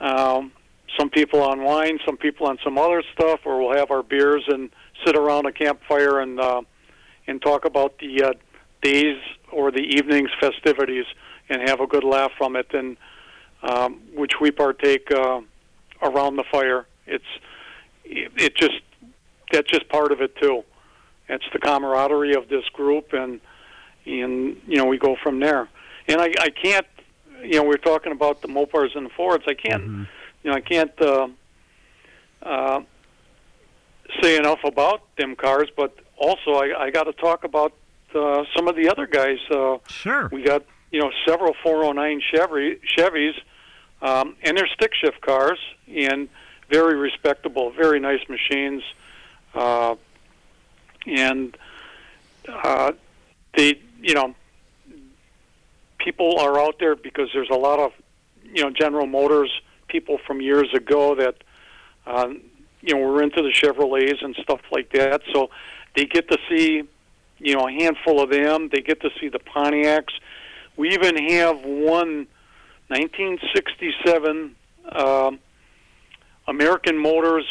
[0.00, 0.52] um,
[0.98, 4.44] some people on wine, some people on some other stuff, or we'll have our beers
[4.48, 4.70] and
[5.06, 6.62] sit around a campfire and uh,
[7.26, 8.32] and talk about the uh,
[8.82, 9.18] days
[9.52, 11.06] or the evening's festivities
[11.48, 12.96] and have a good laugh from it, and
[13.62, 15.08] um, which we partake.
[15.12, 15.40] Uh,
[16.04, 16.86] around the fire.
[17.06, 17.24] It's
[18.04, 18.80] it, it just
[19.52, 20.64] that's just part of it too.
[21.28, 23.40] It's the camaraderie of this group, and
[24.06, 25.68] and you know we go from there.
[26.08, 26.86] And I I can't
[27.42, 29.44] you know we're talking about the Mopars and the Fords.
[29.46, 29.82] I can't
[30.42, 31.28] you know I can't uh,
[32.42, 32.80] uh,
[34.22, 37.72] say enough about them cars, but also I I got to talk about
[38.14, 39.38] uh, some of the other guys.
[39.50, 40.28] Uh, Sure.
[40.32, 43.34] we got you know several 409 Chevy Chevys,
[44.04, 46.28] um, and they're stick shift cars and
[46.70, 48.82] very respectable, very nice machines,
[49.54, 49.94] uh,
[51.06, 51.56] and
[52.46, 52.92] uh,
[53.56, 54.34] they you know
[55.98, 57.92] people are out there because there's a lot of
[58.52, 59.50] you know General Motors
[59.88, 61.36] people from years ago that
[62.06, 62.42] um,
[62.82, 65.48] you know were into the Chevrolets and stuff like that, so
[65.96, 66.82] they get to see
[67.38, 68.68] you know a handful of them.
[68.70, 70.12] They get to see the Pontiacs.
[70.76, 72.26] We even have one
[72.88, 74.54] 1967
[74.92, 75.38] um,
[76.48, 77.44] American Motors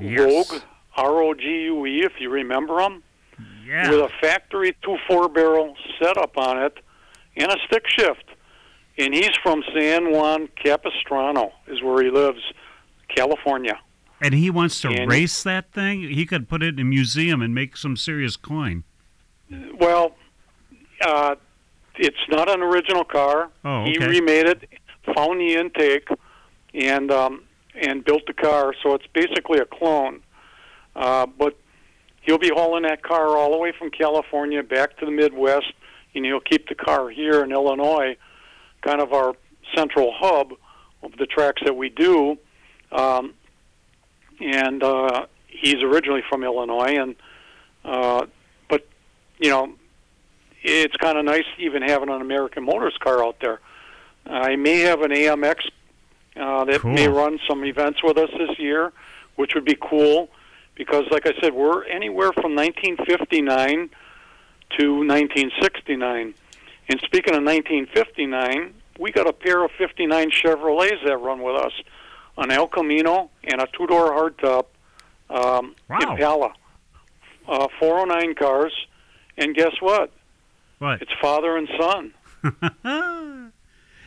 [0.00, 0.20] Yes.
[0.20, 0.62] Rogue
[0.96, 3.02] R O G U E, if you remember them,
[3.66, 3.90] Yeah.
[3.90, 6.78] with a factory two four barrel setup on it
[7.36, 8.24] and a stick shift.
[8.96, 12.40] And he's from San Juan Capistrano, is where he lives,
[13.14, 13.78] California.
[14.20, 16.02] and he wants to and- race that thing.
[16.10, 18.84] He could put it in a museum and make some serious coin.
[19.80, 20.14] Well,
[21.04, 21.36] uh,
[21.98, 23.50] it's not an original car.
[23.64, 24.68] Oh, He remade it,
[25.14, 26.08] found the intake,
[26.74, 27.42] and um,
[27.80, 28.74] and built the car.
[28.82, 30.20] So it's basically a clone.
[30.96, 31.56] Uh, but
[32.22, 35.72] he'll be hauling that car all the way from California back to the Midwest,
[36.14, 38.16] and he'll keep the car here in Illinois,
[38.82, 39.34] kind of our
[39.76, 40.52] central hub
[41.02, 42.36] of the tracks that we do.
[42.90, 43.34] Um,
[44.40, 47.16] and uh, he's originally from Illinois, and
[47.84, 48.26] uh,
[48.68, 48.86] but
[49.38, 49.74] you know,
[50.68, 53.60] it's kind of nice even having an American Motors car out there.
[54.26, 55.70] I may have an AMX
[56.36, 56.92] uh, that Cool.
[56.92, 58.92] may run some events with us this year,
[59.36, 60.28] which would be cool
[60.74, 63.90] because, like I said, we're anywhere from 1959
[64.78, 66.34] to 1969,
[66.90, 71.72] And speaking of 1959, we got a pair of 59 Chevrolets that run with us,
[72.36, 74.66] an El Camino and a two-door hardtop
[75.30, 75.98] um, Wow.
[76.02, 76.52] Impala,
[77.48, 78.72] uh, 409 cars,
[79.36, 80.12] and guess what?
[80.78, 81.02] What?
[81.02, 82.14] It's father and son,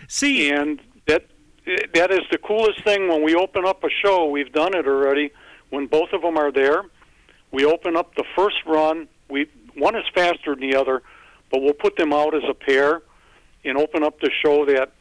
[0.07, 1.25] See, and that
[1.93, 4.27] that is the coolest thing when we open up a show.
[4.27, 5.31] We've done it already.
[5.69, 6.83] When both of them are there,
[7.51, 9.07] we open up the first run.
[9.29, 11.01] We one is faster than the other,
[11.51, 13.01] but we'll put them out as a pair
[13.63, 14.65] and open up the show.
[14.65, 14.91] That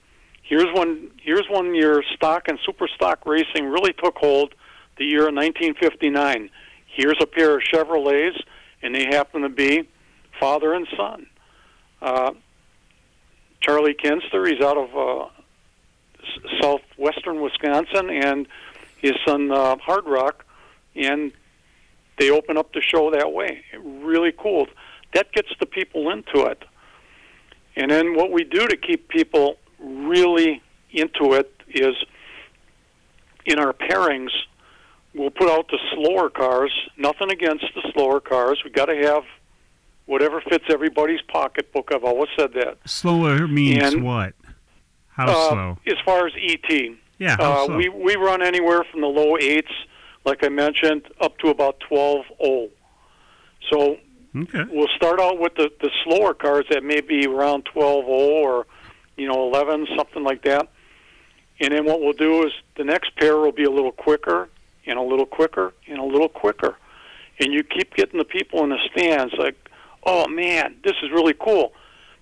[0.42, 4.54] here's when here's when your stock and super stock racing really took hold.
[4.98, 6.50] The year of 1959.
[6.86, 8.38] Here's a pair of Chevrolets,
[8.82, 9.88] and they happen to be
[10.38, 11.26] father and son.
[12.00, 12.32] Uh,
[13.60, 15.28] Charlie Kinster, he's out of uh,
[16.60, 18.46] southwestern Wisconsin, and
[18.98, 20.44] his son uh, Hard Rock,
[20.94, 21.32] and
[22.18, 23.62] they open up the show that way.
[23.78, 24.66] Really cool.
[25.14, 26.62] That gets the people into it.
[27.76, 31.94] And then what we do to keep people really into it is
[33.46, 34.30] in our pairings,
[35.14, 36.72] we'll put out the slower cars.
[36.96, 38.60] Nothing against the slower cars.
[38.64, 39.24] We've got to have
[40.10, 41.90] whatever fits everybody's pocketbook.
[41.94, 42.78] I've always said that.
[42.84, 44.34] slower means And- what?
[45.16, 45.78] How Uh, slow?
[45.86, 47.76] As far as ET, Yeah, how uh, slow?
[47.76, 49.72] we we run anywhere from the low eights,
[50.24, 52.70] like I mentioned, up to about twelve oh.
[53.70, 53.98] So
[54.36, 54.64] okay.
[54.70, 58.66] we'll start out with the the slower cars that may be around twelve oh or
[59.16, 60.68] you know eleven something like that,
[61.60, 64.48] and then what we'll do is the next pair will be a little quicker
[64.86, 66.76] and a little quicker and a little quicker,
[67.38, 69.56] and you keep getting the people in the stands like,
[70.04, 71.72] oh man, this is really cool.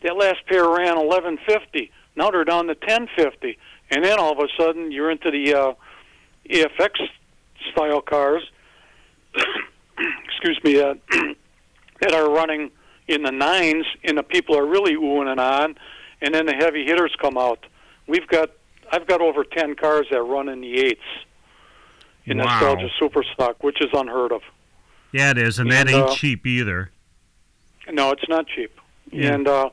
[0.02, 1.90] That last pair ran eleven fifty.
[2.16, 3.58] Now they're down to ten fifty,
[3.90, 5.72] and then all of a sudden you're into the uh,
[6.48, 7.08] EFX
[7.72, 8.42] style cars.
[10.26, 10.94] excuse me, uh,
[12.00, 12.70] that are running
[13.08, 15.76] in the nines, and the people are really oohing and on,
[16.20, 17.64] and then the heavy hitters come out.
[18.06, 18.50] We've got,
[18.92, 21.00] I've got over ten cars that run in the eights
[22.26, 22.44] in Wow.
[22.44, 24.42] nostalgia super stock, which is unheard of.
[25.12, 26.90] Yeah, it is, and that ain't uh, cheap either.
[27.92, 28.72] No, it's not cheap.
[29.10, 29.34] Yeah.
[29.34, 29.70] And uh,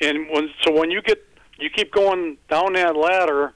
[0.00, 1.24] and when so when you get
[1.58, 3.52] you keep going down that ladder,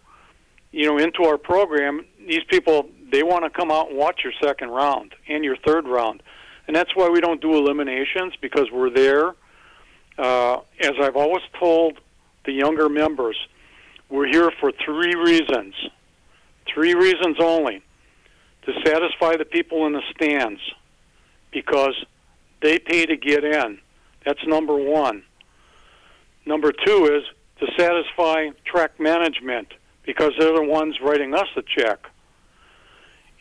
[0.73, 4.33] you know, into our program, these people they want to come out and watch your
[4.43, 6.23] second round and your third round,
[6.67, 9.35] and that's why we don't do eliminations because we're there.
[10.19, 11.99] Uh, as I've always told
[12.45, 13.37] the younger members,
[14.09, 15.75] we're here for three reasons.
[16.73, 17.83] Three reasons only:
[18.67, 20.61] to satisfy the people in the stands,
[21.51, 21.95] because
[22.63, 23.79] they pay to get in.
[24.25, 25.25] That's number one.
[26.47, 27.25] Number two is
[27.61, 32.07] to satisfy track management because they're the ones writing us a check.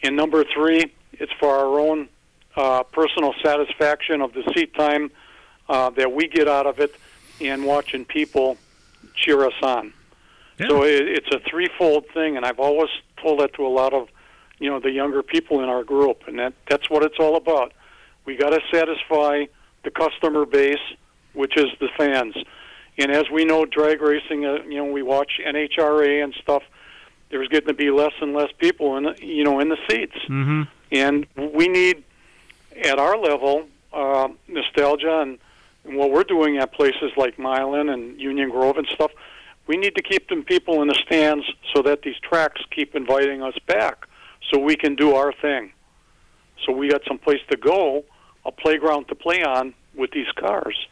[0.03, 2.09] And number three, it's for our own
[2.55, 5.11] uh, personal satisfaction of the seat time
[5.69, 6.95] uh, that we get out of it
[7.39, 8.57] and watching people
[9.15, 9.93] cheer us on.
[10.59, 10.67] Yeah.
[10.69, 12.89] So it, it's a threefold thing, and I've always
[13.21, 14.09] told that to a lot of,
[14.59, 17.73] you know, the younger people in our group, and that that's what it's all about.
[18.25, 19.45] We got to satisfy
[19.83, 20.79] the customer base,
[21.33, 22.35] which is the fans.
[22.97, 26.63] And as we know, drag racing, uh, you know, we watch NHRA and stuff.
[27.29, 30.17] There's getting to be less and less people in, the, you know, in the seats,
[30.27, 30.63] Mm-hmm.
[30.91, 32.03] and we need,
[32.83, 35.39] at our level, uh, nostalgia and,
[35.85, 39.11] and what we're doing at places like Milan and Union Grove and stuff.
[39.67, 43.41] We need to keep them people in the stands so that these tracks keep inviting
[43.41, 44.05] us back,
[44.49, 45.71] so we can do our thing.
[46.65, 48.03] So we got some place to go,
[48.45, 50.87] a playground to play on with these cars.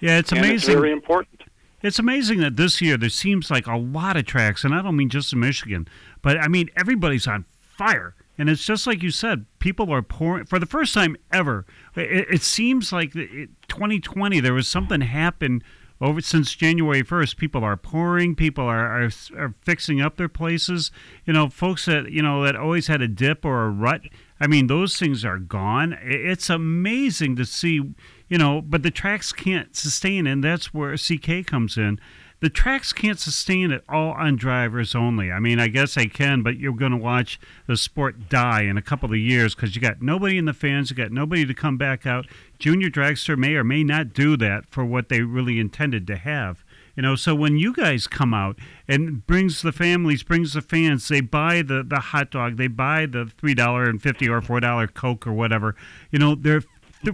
[0.00, 0.54] Yeah, it's amazing.
[0.54, 1.42] it's very important.
[1.82, 4.96] It's amazing that this year there seems like a lot of tracks, and I don't
[4.96, 5.88] mean just in Michigan,
[6.22, 8.14] but I mean everybody's on fire.
[8.36, 11.66] And it's just like you said, people are pouring for the first time ever.
[11.94, 15.62] It, it seems like it, 2020 there was something happened
[16.00, 17.36] over since January 1st.
[17.36, 18.34] People are pouring.
[18.34, 20.90] People are, are are fixing up their places.
[21.26, 24.02] You know, folks that you know that always had a dip or a rut.
[24.40, 25.98] I mean, those things are gone.
[26.02, 27.82] It's amazing to see.
[28.28, 31.98] You know, but the tracks can't sustain, and that's where CK comes in.
[32.40, 35.30] The tracks can't sustain it all on drivers only.
[35.30, 38.78] I mean, I guess they can, but you're going to watch the sport die in
[38.78, 41.52] a couple of years because you got nobody in the fans, you got nobody to
[41.52, 42.26] come back out.
[42.58, 46.64] Junior Dragster may or may not do that for what they really intended to have.
[47.00, 51.08] You know, so when you guys come out and brings the families, brings the fans,
[51.08, 54.60] they buy the, the hot dog, they buy the three dollar and fifty or four
[54.60, 55.74] dollar Coke or whatever.
[56.10, 56.60] You know, they're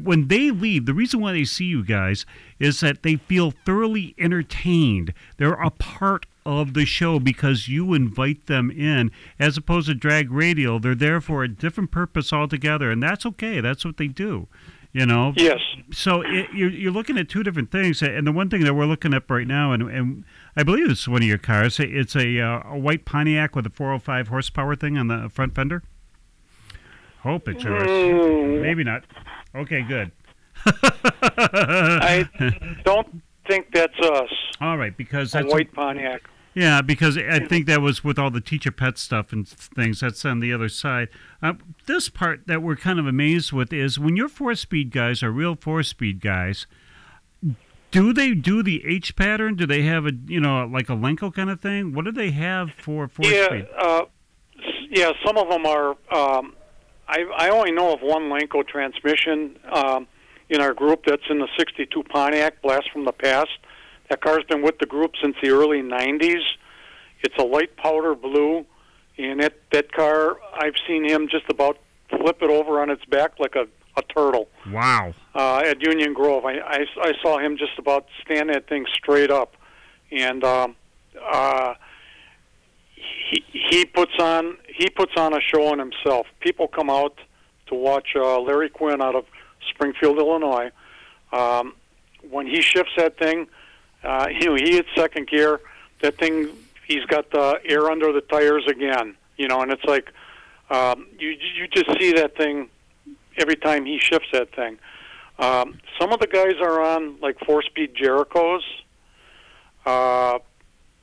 [0.02, 2.26] when they leave, the reason why they see you guys
[2.58, 5.14] is that they feel thoroughly entertained.
[5.36, 10.32] They're a part of the show because you invite them in, as opposed to drag
[10.32, 10.80] radial.
[10.80, 13.60] They're there for a different purpose altogether, and that's okay.
[13.60, 14.48] That's what they do.
[14.96, 15.34] You know.
[15.36, 15.58] Yes.
[15.92, 18.86] So it, you're you're looking at two different things, and the one thing that we're
[18.86, 20.24] looking at right now, and and
[20.56, 21.78] I believe it's one of your cars.
[21.78, 25.82] It's a uh, a white Pontiac with a 405 horsepower thing on the front fender.
[27.20, 27.86] Hope it's yours.
[27.86, 29.02] Mm, Maybe not.
[29.54, 30.12] Okay, good.
[30.64, 32.26] I
[32.84, 34.30] don't think that's us.
[34.62, 36.22] All right, because A that's white Pontiac.
[36.56, 40.00] Yeah, because I think that was with all the teacher pet stuff and things.
[40.00, 41.08] That's on the other side.
[41.42, 41.52] Uh,
[41.84, 45.30] this part that we're kind of amazed with is when your four speed guys are
[45.30, 46.66] real four speed guys.
[47.90, 49.54] Do they do the H pattern?
[49.54, 51.92] Do they have a you know like a Lenco kind of thing?
[51.92, 53.66] What do they have for four Yeah, speed?
[53.78, 54.04] uh,
[54.90, 55.12] yeah.
[55.26, 55.90] Some of them are.
[56.10, 56.54] Um,
[57.06, 60.06] I I only know of one Lenco transmission um,
[60.48, 61.04] in our group.
[61.06, 63.50] That's in the '62 Pontiac Blast from the Past.
[64.10, 66.42] That car's been with the group since the early '90s.
[67.22, 68.64] It's a light powder blue,
[69.18, 71.78] and that that car I've seen him just about
[72.10, 73.66] flip it over on its back like a
[73.98, 75.14] a turtle Wow.
[75.34, 76.44] uh, at Union Grove.
[76.44, 79.56] I, I, I saw him just about stand that thing straight up,
[80.12, 80.76] and um,
[81.32, 81.72] uh,
[82.94, 86.26] he he puts on he puts on a show on himself.
[86.40, 87.18] People come out
[87.68, 89.24] to watch uh, Larry Quinn out of
[89.70, 90.70] Springfield, Illinois.
[91.32, 91.74] Um,
[92.30, 93.46] when he shifts that thing,
[94.04, 95.60] uh, you know he hits second gear.
[96.02, 96.50] That thing,
[96.86, 99.16] he's got the air under the tires again.
[99.36, 100.12] You know, and it's like
[100.70, 102.68] um, you you just see that thing
[103.38, 104.78] every time he shifts that thing.
[105.38, 108.62] Um, some of the guys are on like four-speed Jericos.
[109.84, 110.38] Uh,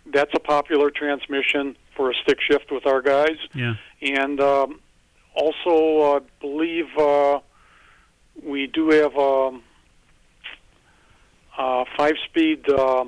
[0.08, 3.76] that's a popular transmission for a stick shift with our guys, Yeah.
[4.02, 4.80] and um,
[5.36, 7.40] also I believe uh,
[8.44, 9.64] we do have um,
[11.58, 12.70] a five-speed.
[12.70, 13.06] Uh,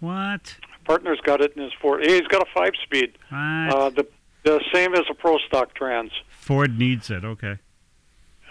[0.00, 0.56] What?
[0.84, 2.04] partner's got it in his Ford.
[2.04, 3.18] He's got a five-speed.
[3.28, 3.38] What?
[3.38, 4.06] Uh, the
[4.44, 6.12] the same as a pro stock trans.
[6.28, 7.24] Ford needs it.
[7.24, 7.58] Okay.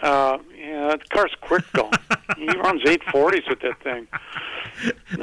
[0.02, 1.90] Uh, yeah, that car's quick going.
[2.36, 4.06] he runs 840s with that thing.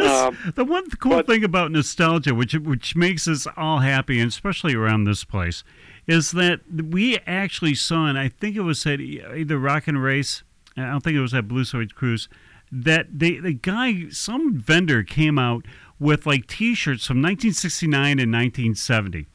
[0.01, 4.29] Um, The one cool but- thing about nostalgia, which which makes us all happy, and
[4.29, 5.63] especially around this place,
[6.07, 10.41] is that we actually saw, and I think it was at either Rock and Race,
[10.75, 12.27] I don't think it was at Blue Sword Cruise,
[12.73, 15.65] that they the guy, some vendor came out
[15.99, 19.27] with like T-shirts from 1969 and 1970.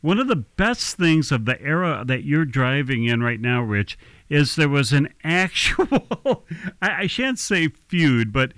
[0.00, 3.98] One of the best things of the era that you're driving in right now, Rich,
[4.28, 6.44] is there was an actual,
[6.82, 8.52] I, I shan't say feud, but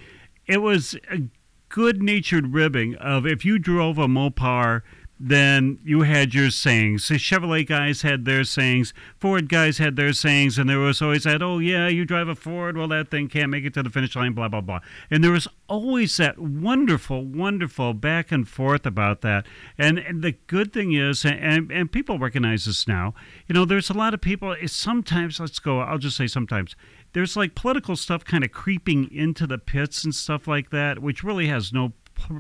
[0.47, 1.23] it was a
[1.69, 4.83] good natured ribbing of if you drove a Mopar,
[5.19, 7.09] then you had your sayings.
[7.09, 11.25] The Chevrolet guys had their sayings, Ford guys had their sayings, and there was always
[11.25, 13.91] that, oh, yeah, you drive a Ford, well, that thing can't make it to the
[13.91, 14.81] finish line, blah, blah, blah.
[15.11, 19.47] And there was always that wonderful, wonderful back and forth about that.
[19.79, 23.15] And, and the good thing is, and, and people recognize this now,
[23.47, 26.77] you know, there's a lot of people, sometimes, let's go, I'll just say sometimes,
[27.15, 31.25] there's like political stuff kind of creeping into the pits and stuff like that, which
[31.25, 31.95] really has no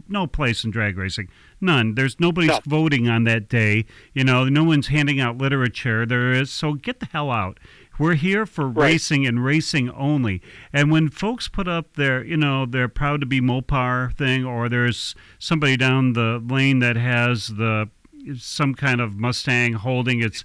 [0.08, 1.28] no place in drag racing.
[1.60, 1.94] None.
[1.94, 2.60] There's nobody's No.
[2.66, 3.84] voting on that day.
[4.14, 6.04] You know, no one's handing out literature.
[6.06, 6.50] There is.
[6.50, 7.58] So get the hell out.
[7.98, 8.92] We're here for Right.
[8.92, 10.42] racing and racing only.
[10.72, 14.68] And when folks put up their, you know, their proud to be Mopar thing, or
[14.68, 17.88] there's somebody down the lane that has the
[18.36, 20.44] some kind of Mustang holding its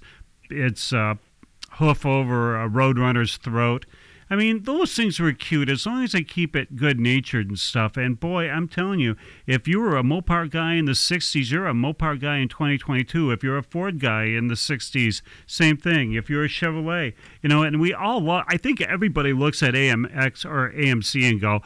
[0.50, 1.14] its uh,
[1.72, 3.84] hoof over a roadrunner's throat.
[4.32, 7.58] I mean, those things were cute as long as they keep it good natured and
[7.58, 7.98] stuff.
[7.98, 9.14] And boy, I'm telling you,
[9.46, 13.30] if you were a Mopar guy in the 60s, you're a Mopar guy in 2022.
[13.30, 16.14] If you're a Ford guy in the 60s, same thing.
[16.14, 17.12] If you're a Chevrolet,
[17.42, 21.38] you know, and we all, lo- I think everybody looks at AMX or AMC and
[21.38, 21.60] go,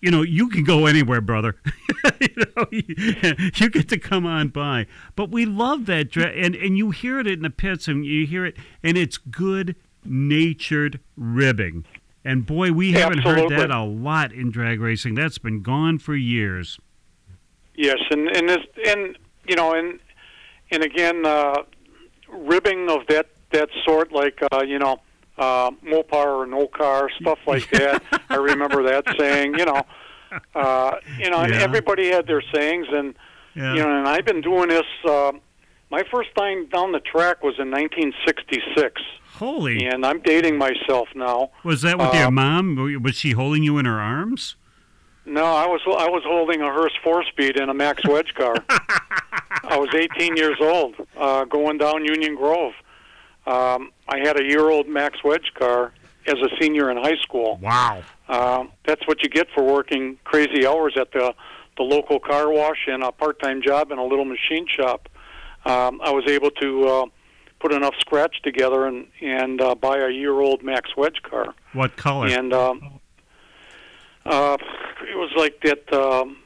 [0.00, 1.56] you know, you can go anywhere, brother.
[2.22, 2.84] you know, you,
[3.54, 4.86] you get to come on by.
[5.14, 8.26] But we love that, dra- and and you hear it in the pits, and you
[8.26, 11.84] hear it, and it's good natured ribbing.
[12.24, 15.14] And boy, we haven't heard that a lot in drag racing.
[15.14, 16.78] That's been gone for years.
[17.74, 19.98] Yes, and and this and you know and
[20.70, 21.62] and again, uh,
[22.28, 25.00] ribbing of that that sort, like uh, you know,
[25.38, 28.02] uh, Mopar or no car stuff like that.
[28.28, 29.58] I remember that saying.
[29.58, 29.82] You know,
[30.54, 31.56] uh, you know, Yeah.
[31.60, 33.14] everybody had their sayings, and
[33.56, 33.74] Yeah.
[33.74, 34.86] you know, and I've been doing this.
[35.04, 35.32] Uh,
[35.90, 39.02] my first time down the track was in 1966,
[39.42, 41.50] Holy, and I'm dating myself now.
[41.64, 43.02] was that with your uh, mom?
[43.02, 44.54] Was she holding you in her arms?
[45.26, 48.54] No, I was I was holding a Hurst four speed in a Max Wedge car.
[48.68, 52.74] I was 18 years old, uh, going down Union Grove.
[53.44, 55.92] Um, I had a year old Max Wedge car
[56.28, 57.58] as a senior in high school.
[57.60, 58.04] Wow.
[58.28, 61.34] Um, that's what you get for working crazy hours at the
[61.76, 65.08] the local car wash and a part time job in a little machine shop.
[65.64, 67.06] Um, I was able to uh,
[67.62, 71.54] put enough scratch together and and uh, buy a year old Max Wedge car.
[71.72, 72.26] What color?
[72.26, 73.00] And um,
[74.26, 74.56] uh,
[75.08, 76.36] it was like that, um,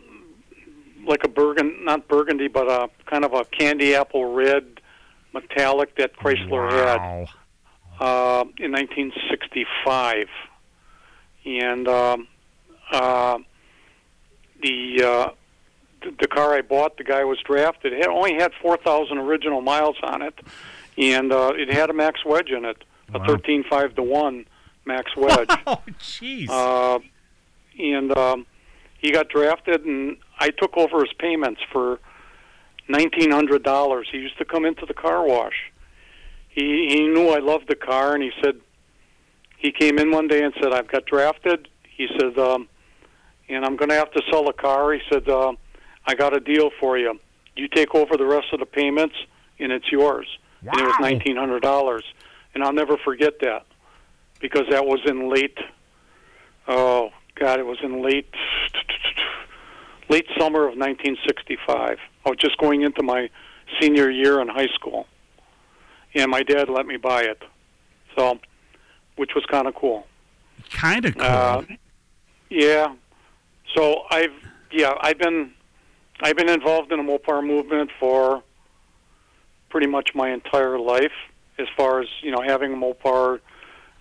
[1.06, 4.80] like a burgundy, not burgundy, but a kind of a candy apple red
[5.32, 7.28] metallic that Chrysler had
[7.98, 10.28] uh, in 1965,
[11.46, 12.28] and um,
[12.92, 13.38] uh,
[14.62, 15.30] the, uh,
[16.02, 17.94] the the car I bought, the guy was drafted.
[17.94, 20.38] It only had 4,000 original miles on it,
[20.98, 22.82] and uh, it had a Max Wedge in it,
[23.14, 23.26] a Wow.
[23.26, 24.46] 13.5 to one
[24.84, 25.48] Max Wedge.
[25.66, 26.48] Oh, jeez.
[26.48, 26.98] Uh,
[27.78, 28.46] and um,
[28.98, 31.98] he got drafted, and I took over his payments for
[32.88, 34.08] nineteen hundred dollars.
[34.10, 35.72] He used to come into the car wash.
[36.48, 38.60] He he knew I loved the car, and he said
[39.58, 42.68] he came in one day and said, "I've got drafted." He said, um,
[43.50, 45.52] "And I'm going to have to sell the car." He said, uh,
[46.06, 47.18] "I got a deal for you.
[47.56, 49.16] You take over the rest of the payments,
[49.58, 50.26] and it's yours."
[50.62, 52.04] And it was nineteen hundred dollars,
[52.54, 53.66] and I'll never forget that
[54.40, 55.58] because that was in late.
[56.68, 58.32] Oh God, it was in late
[60.08, 61.98] late summer of 1965.
[62.24, 63.28] I was just going into my
[63.80, 65.06] senior year in high school,
[66.14, 67.42] and my dad let me buy it,
[68.16, 68.38] so
[69.16, 70.06] which was kind of cool.
[70.70, 71.24] kind of cool.
[71.24, 71.62] Uh,
[72.50, 72.94] yeah.
[73.74, 74.32] So I've
[74.70, 75.52] yeah I've been
[76.20, 78.42] I've been involved in the Mopar movement for
[79.68, 81.12] pretty much my entire life,
[81.58, 83.40] as far as you know having a Mopar,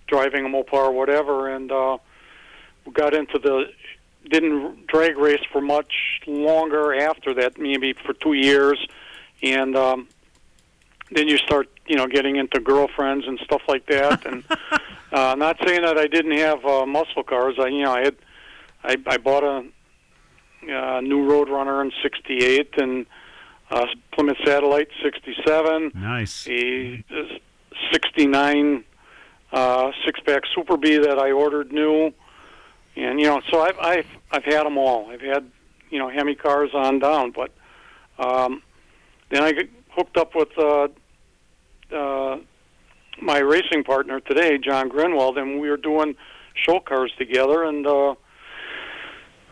[0.06, 1.98] driving a Mopar, whatever, and uh,
[2.84, 3.66] we got into the
[4.28, 8.84] didn't drag race for much longer after that, maybe for two years,
[9.42, 10.08] and um,
[11.10, 14.44] then you start you know getting into girlfriends and stuff like that, and
[15.12, 17.56] uh, not saying that I didn't have uh, muscle cars.
[17.58, 18.16] I you know I had
[18.82, 19.64] I, I bought a
[20.72, 23.06] uh, new Roadrunner in '68 and
[23.70, 26.46] uh, Plymouth Satellite '67, nice.
[26.48, 27.04] a
[27.92, 28.84] '69
[29.52, 32.12] uh, six-pack Super Bee that I ordered new,
[32.96, 35.10] and you know so I've I've I've had them all.
[35.10, 35.50] I've had
[35.90, 37.52] you know Hemi cars on down, but
[38.18, 38.62] um,
[39.30, 40.56] then I get hooked up with.
[40.58, 40.88] Uh,
[41.92, 42.38] uh,
[43.20, 46.16] my racing partner today, John Grinwald, and we were doing
[46.54, 48.14] show cars together, and uh,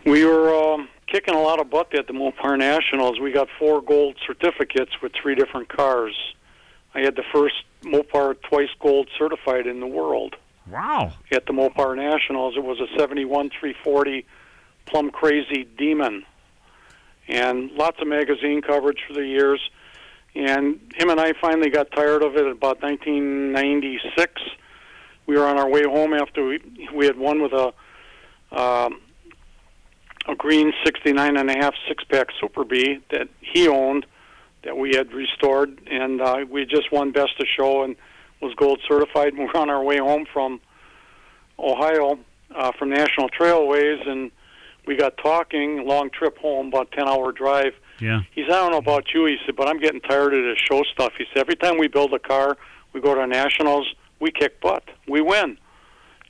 [0.05, 3.21] we were um, kicking a lot of butt at the Mopar Nationals.
[3.21, 6.17] We got four gold certificates with three different cars.
[6.95, 10.37] I had the first Mopar twice gold certified in the world
[10.71, 11.13] Wow.
[11.33, 12.57] at the Mopar Nationals.
[12.57, 14.25] It was a 71 340
[14.87, 16.25] Plum Crazy Demon.
[17.29, 19.61] And lots of magazine coverage for the years.
[20.35, 24.43] And him and I finally got tired of it about 1996.
[25.27, 26.61] We were on our way home after we,
[26.93, 27.73] we had won with a
[28.53, 29.01] um,
[30.27, 34.07] a green 69 and a half six pack Super Bee that he owned
[34.65, 37.97] that we had restored, and uh, we just won Best of Show and
[38.41, 39.29] was gold certified.
[39.29, 40.61] And we were on our way home from
[41.59, 42.19] Ohio
[42.55, 44.31] uh, from National Trailways, and
[44.87, 45.87] we got talking.
[45.87, 47.75] Long trip home, about ten hour drive.
[48.01, 48.21] Yeah.
[48.33, 50.59] He said, "I don't know about you," he said, "but I'm getting tired of this
[50.59, 52.57] show stuff." He said, "Every time we build a car,
[52.93, 53.87] we go to nationals,
[54.21, 55.59] we kick butt, we win."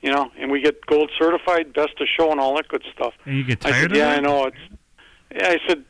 [0.05, 3.15] You know, and we get gold certified, best of show, and all that good stuff.
[3.25, 4.17] And you get I tired said, of "Yeah, that?
[4.19, 4.57] I know it's."
[5.33, 5.83] Yeah, I said,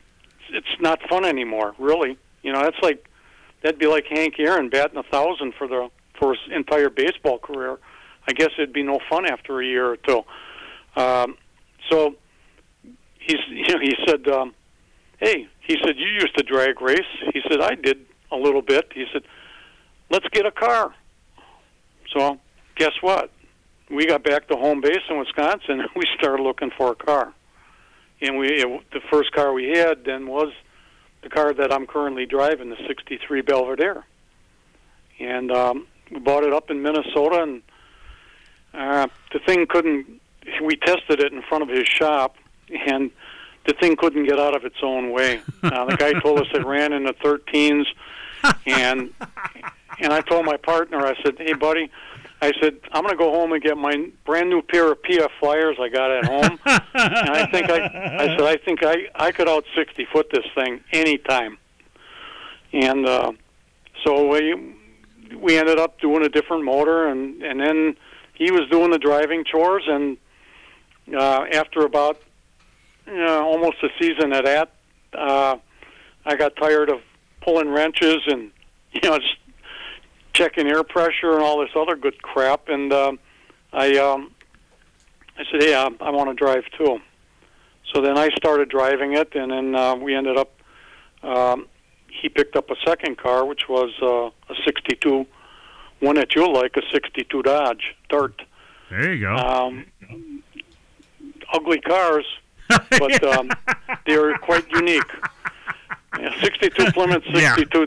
[0.48, 3.10] "It's not fun anymore, really." You know, that's like
[3.62, 7.78] that'd be like Hank Aaron batting a thousand for the for his entire baseball career.
[8.26, 10.22] I guess it'd be no fun after a year or two.
[10.96, 11.36] Um,
[11.90, 12.14] so
[13.18, 14.54] he's, you know, he said, um,
[15.18, 17.00] "Hey," he said, "You used to drag race."
[17.34, 19.24] He said, "I did a little bit." He said,
[20.08, 20.94] "Let's get a car."
[22.14, 22.40] So
[22.76, 23.30] guess what?
[23.90, 25.80] We got back to home base in Wisconsin.
[25.80, 27.32] and We started looking for a car,
[28.20, 30.52] and we it, the first car we had then was
[31.22, 34.04] the car that I'm currently driving, the '63 Belvedere,
[35.18, 37.62] and um, we bought it up in Minnesota, and
[38.74, 40.20] uh, the thing couldn't.
[40.62, 42.36] We tested it in front of his shop,
[42.70, 43.10] and
[43.66, 45.40] the thing couldn't get out of its own way.
[45.62, 47.86] Uh, the guy told us it ran in the 13s,
[48.66, 49.12] and
[49.98, 51.90] and I told my partner, I said, "Hey, buddy."
[52.46, 55.30] I said, I'm going to go home and get my brand new pair of PF
[55.40, 56.58] flyers I got at home.
[56.66, 60.44] and I think I, I said, I think I, I could out 60 foot this
[60.54, 61.58] thing anytime.
[62.72, 63.32] And uh,
[64.04, 64.76] so we,
[65.36, 67.96] we ended up doing a different motor, and, and then
[68.34, 69.84] he was doing the driving chores.
[69.88, 70.16] And
[71.12, 72.20] uh, after about
[73.06, 74.72] you know, almost a season of that,
[75.12, 75.56] uh,
[76.24, 77.00] I got tired of
[77.40, 78.52] pulling wrenches and,
[78.92, 79.36] you know, just
[80.36, 82.68] checking air pressure and all this other good crap.
[82.68, 83.18] And um,
[83.72, 84.30] I, um,
[85.38, 87.00] I said, "Hey, I, I want to drive too."
[87.92, 90.52] So then I started driving it, and then uh, we ended up.
[91.22, 91.66] Um,
[92.08, 95.26] he picked up a second car, which was uh, a '62
[96.00, 98.42] one that you'll like, a '62 Dodge Dart.
[98.90, 99.34] There you go.
[99.34, 99.86] Um,
[101.52, 102.26] ugly cars,
[102.68, 103.50] but um,
[104.06, 105.02] they're quite unique.
[106.18, 107.54] Yeah, 62 Plymouth, Yeah.
[107.54, 107.86] 62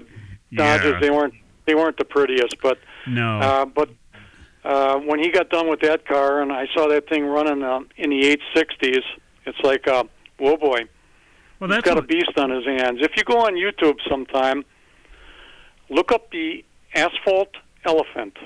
[0.54, 0.94] Dodges.
[0.94, 1.00] Yeah.
[1.00, 1.34] They weren't
[1.70, 3.40] they weren't the prettiest, but no.
[3.40, 3.90] uh, but
[4.64, 7.88] uh, when he got done with that car, and I saw that thing running um,
[7.96, 9.04] in the 860s,
[9.46, 10.04] it's like, uh,
[10.40, 10.86] whoa, boy,
[11.60, 13.00] well, he's that's got a beast on his hands.
[13.02, 14.66] If you go on YouTube sometime,
[15.90, 16.66] look up the
[16.96, 17.56] Asphalt
[17.86, 18.38] Elephant,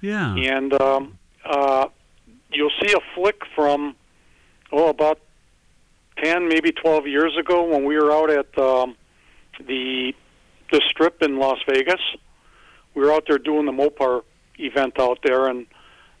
[0.00, 0.34] yeah.
[0.36, 1.88] and um, uh,
[2.52, 3.96] you'll see a flick from
[4.70, 5.20] oh about
[6.22, 8.96] 10, maybe 12 years ago when we were out at um,
[9.66, 10.12] the
[10.70, 12.00] the Strip in Las Vegas.
[12.98, 14.22] We were out there doing the Mopar
[14.58, 15.66] event out there, and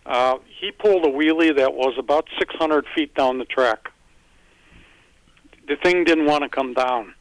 [0.06, 3.90] uh, he pulled a wheelie that was about 600 feet down the track.
[5.66, 7.14] The thing didn't want to come down,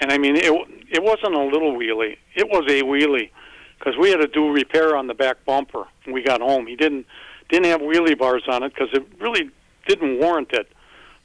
[0.00, 0.52] and I mean it.
[0.90, 3.30] It wasn't a little wheelie; it was a wheelie,
[3.78, 6.66] because we had to do repair on the back bumper when we got home.
[6.66, 7.06] He didn't
[7.48, 9.50] didn't have wheelie bars on it because it really
[9.86, 10.68] didn't warrant it.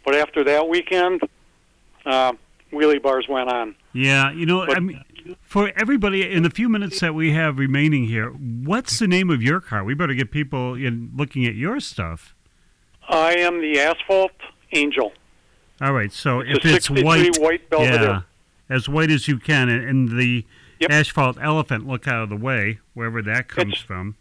[0.05, 1.21] But after that weekend,
[2.05, 2.33] uh,
[2.71, 3.75] wheelie bars went on.
[3.93, 5.03] Yeah, you know, But- I mean,
[5.41, 9.41] for everybody, in the few minutes that we have remaining here, what's the name of
[9.43, 9.83] your car?
[9.83, 12.35] We better get people in looking at your stuff.
[13.09, 14.31] I am the Asphalt
[14.73, 15.11] Angel.
[15.81, 18.21] All right, so It's if a it's white, white yeah,
[18.69, 20.45] as white as you can, and, and the
[20.79, 20.89] Yep.
[20.89, 24.15] asphalt elephant look out of the way, wherever that comes It's- from.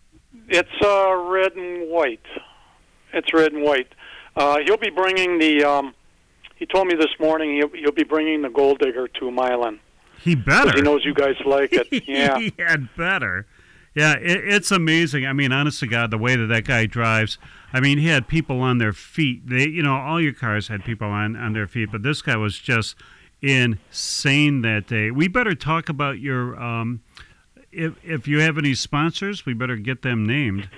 [0.49, 2.21] It's uh, red and white.
[3.15, 3.89] It's red and white.
[4.37, 5.65] Uh, he'll be bringing the.
[5.65, 5.95] Um,
[6.57, 9.81] he told me this morning he'll, he'll be bringing the Gold Digger to Milan
[10.23, 10.73] He better.
[10.75, 12.05] he knows you guys like it.
[12.09, 12.39] Yeah.
[12.39, 13.47] he had better.
[13.95, 15.27] Yeah, it, it's amazing.
[15.27, 17.39] I mean, honest to God, the way that that guy drives.
[17.73, 19.49] I mean, he had people on their feet.
[19.49, 22.37] They, you know, all your cars had people on on their feet, but this guy
[22.37, 22.97] was just
[23.41, 25.11] insane that day.
[25.11, 26.61] We better talk about your.
[26.61, 27.01] Um,
[27.73, 30.69] if if you have any sponsors, we better get them named.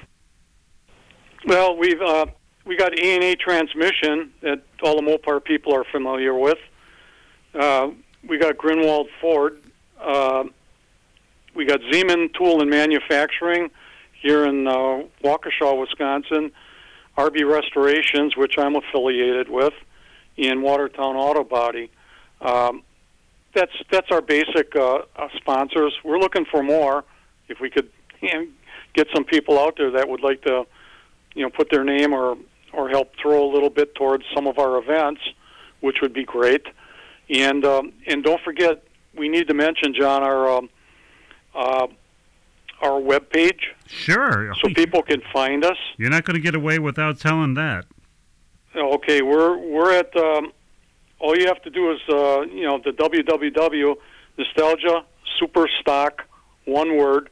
[1.47, 2.27] Well, we've uh,
[2.65, 6.59] we got E and A transmission that all the Mopar people are familiar with.
[7.55, 7.89] Uh,
[8.27, 9.59] we got Grinwald Ford.
[10.01, 10.45] Uh,
[11.55, 13.71] we got Zeman Tool and Manufacturing
[14.21, 16.53] here in uh, Waukesha, Wisconsin.
[17.19, 19.75] RB Restorations, which I'm affiliated with,
[20.37, 21.91] in Watertown Auto Body.
[22.41, 22.83] Um,
[23.55, 25.93] that's that's our basic uh, uh, sponsors.
[26.03, 27.05] We're looking for more.
[27.49, 27.91] If we could
[28.23, 28.47] you know,
[28.95, 30.65] get some people out there that would like to
[31.35, 32.39] you know, put their name or
[32.73, 35.21] or help throw a little bit towards some of our events,
[35.81, 36.67] which would be great.
[37.33, 38.85] And um, and don't forget,
[39.17, 40.69] we need to mention John our um,
[41.55, 41.87] uh,
[42.83, 44.55] our web page Sure.
[44.61, 45.77] so people can find us.
[45.97, 47.87] You're not going to get away without telling that.
[48.77, 50.15] Okay, we're we're at.
[50.17, 50.53] Um,
[51.19, 53.95] all you have to do is uh, you know the www
[54.39, 55.05] nostalgia
[55.41, 56.21] superstock
[56.65, 57.29] one word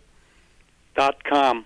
[0.95, 1.65] dot com.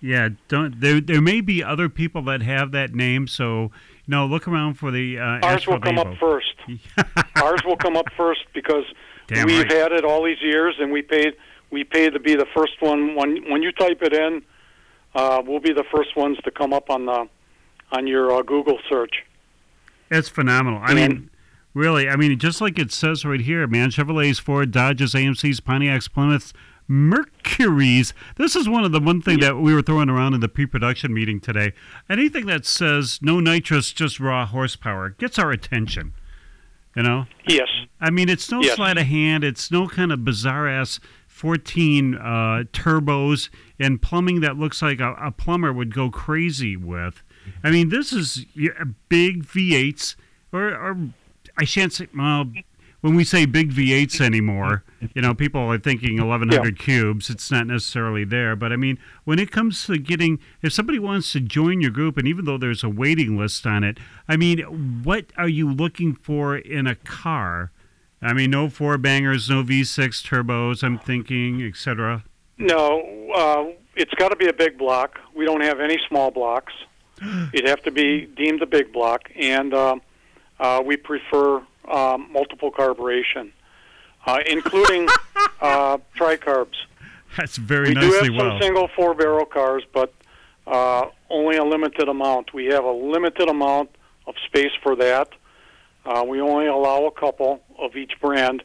[0.00, 1.00] Yeah, don't there?
[1.00, 3.70] There may be other people that have that name, so
[4.06, 6.54] know, look around for the uh, Ours will come up first.
[7.36, 8.84] Ours will come up first because
[9.26, 9.72] Damn we've right.
[9.72, 11.34] had it all these years, and we paid
[11.70, 13.14] we paid to be the first one.
[13.14, 14.42] When when you type it in,
[15.14, 17.28] uh, we'll be the first ones to come up on the
[17.92, 19.24] on your uh, Google search.
[20.10, 20.80] It's phenomenal.
[20.82, 21.30] I And- mean,
[21.72, 26.10] really, I mean, just like it says right here, man, Chevrolets, Ford, Dodges, AMCs, Pontiacs,
[26.12, 26.52] Plymouths,
[26.86, 28.12] Mercuries.
[28.36, 31.12] This is one of the one thing that we were throwing around in the pre-production
[31.14, 31.72] meeting today.
[32.10, 36.12] Anything that says no nitrous, just raw horsepower gets our attention.
[36.96, 37.68] You know, Yes,
[38.00, 38.76] I mean, it's no Yes.
[38.76, 39.42] sleight of hand.
[39.42, 42.20] It's no kind of bizarre ass 14 uh,
[42.72, 43.48] turbos
[43.80, 47.22] and plumbing that looks like a, a plumber would go crazy with.
[47.64, 48.46] I mean, this is
[49.08, 50.14] big V8s,
[50.52, 50.96] or, or
[51.58, 52.50] I shan't say, well,
[53.04, 54.82] when we say big V8s anymore,
[55.14, 57.28] you know, people are thinking 1100 cubes.
[57.28, 58.56] It's not necessarily there.
[58.56, 62.16] But I mean, when it comes to getting, if somebody wants to join your group,
[62.16, 66.14] and even though there's a waiting list on it, I mean, what are you looking
[66.14, 67.72] for in a car?
[68.22, 72.24] I mean, no four bangers, no V6 turbos, I'm thinking, etc.
[72.56, 73.64] no, uh,
[73.96, 75.18] it's got to be a big block.
[75.36, 76.72] We don't have any small blocks.
[77.52, 80.00] It'd have to be deemed a big block, and um,
[80.58, 83.52] uh, we prefer um, multiple carburation,
[84.26, 85.08] uh, including
[85.60, 86.74] uh, tricarbs.
[87.36, 88.60] That's very we do have some well.
[88.60, 90.14] single four barrel cars, but
[90.66, 92.54] uh, only a limited amount.
[92.54, 93.90] We have a limited amount
[94.26, 95.28] of space for that.
[96.06, 98.62] Uh, we only allow a couple of each brand,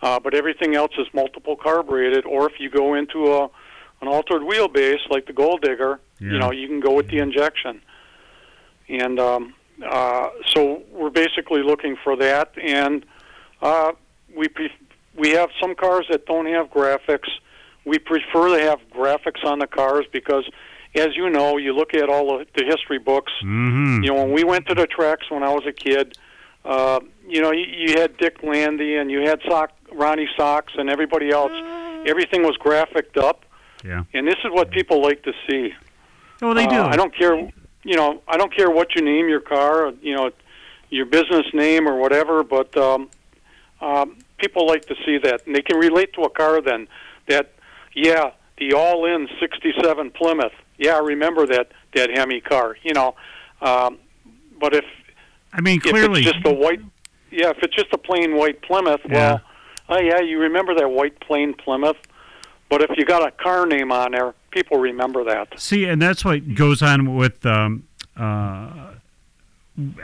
[0.00, 2.24] uh, but everything else is multiple carbureted.
[2.24, 3.50] Or if you go into a
[4.00, 6.30] an altered wheelbase like the Gold Digger, Yeah.
[6.32, 7.82] you know you can go with the injection.
[8.88, 9.54] And um,
[9.86, 13.04] uh, so we're basically looking for that, and
[13.62, 13.92] uh,
[14.36, 14.72] we pre-
[15.16, 17.28] we have some cars that don't have graphics.
[17.84, 20.44] we prefer to have graphics on the cars because,
[20.94, 23.32] as you know, you look at all of the history books.
[23.42, 24.02] Mm-hmm.
[24.04, 26.16] You know, when we went to the tracks when I was a kid,
[26.64, 30.90] uh, you know, you, you had Dick Landy and you had Sock, Ronnie Sox and
[30.90, 31.52] everybody else.
[32.06, 33.44] Everything was graphicked up,
[33.84, 34.04] Yeah.
[34.12, 35.72] and this is what people like to see.
[36.42, 36.82] Oh, they Uh, do.
[36.82, 37.50] I don't care.
[37.88, 39.92] You know, I don't care what you name your car.
[40.02, 40.30] You know,
[40.90, 42.44] your business name or whatever.
[42.44, 43.08] But um,
[43.80, 46.60] um, people like to see that, and they can relate to a car.
[46.60, 46.86] Then
[47.28, 47.54] that,
[47.94, 50.52] yeah, the all-in '67 Plymouth.
[50.76, 52.76] Yeah, I remember that that Hemi car.
[52.82, 53.14] You know,
[53.62, 53.96] um,
[54.60, 54.84] but if
[55.54, 56.20] I mean, clearly.
[56.20, 56.80] it's just a white,
[57.30, 59.40] yeah, if it's just a plain white Plymouth, well,
[59.88, 61.96] oh yeah, you remember that white plain Plymouth.
[62.68, 65.58] But if you got a car name on there, people remember that.
[65.58, 67.44] See, and that's what goes on with.
[67.46, 67.84] Um,
[68.16, 68.92] uh,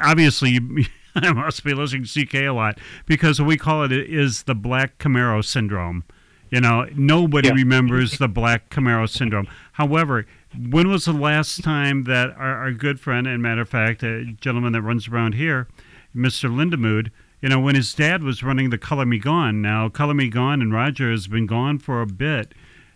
[0.00, 0.58] obviously,
[1.14, 4.54] I must be listening to CK a lot because what we call it is the
[4.54, 6.04] Black Camaro syndrome.
[6.50, 7.54] You know, nobody Yeah.
[7.54, 9.48] remembers the Black Camaro syndrome.
[9.72, 10.24] However,
[10.56, 14.24] when was the last time that our, our good friend, and matter of fact, a
[14.40, 15.66] gentleman that runs around here,
[16.14, 16.48] Mr.
[16.48, 19.60] Lindamood, you know, when his dad was running the Color Me Gone.
[19.60, 22.54] Now, Color Me Gone and Roger has been gone for a bit.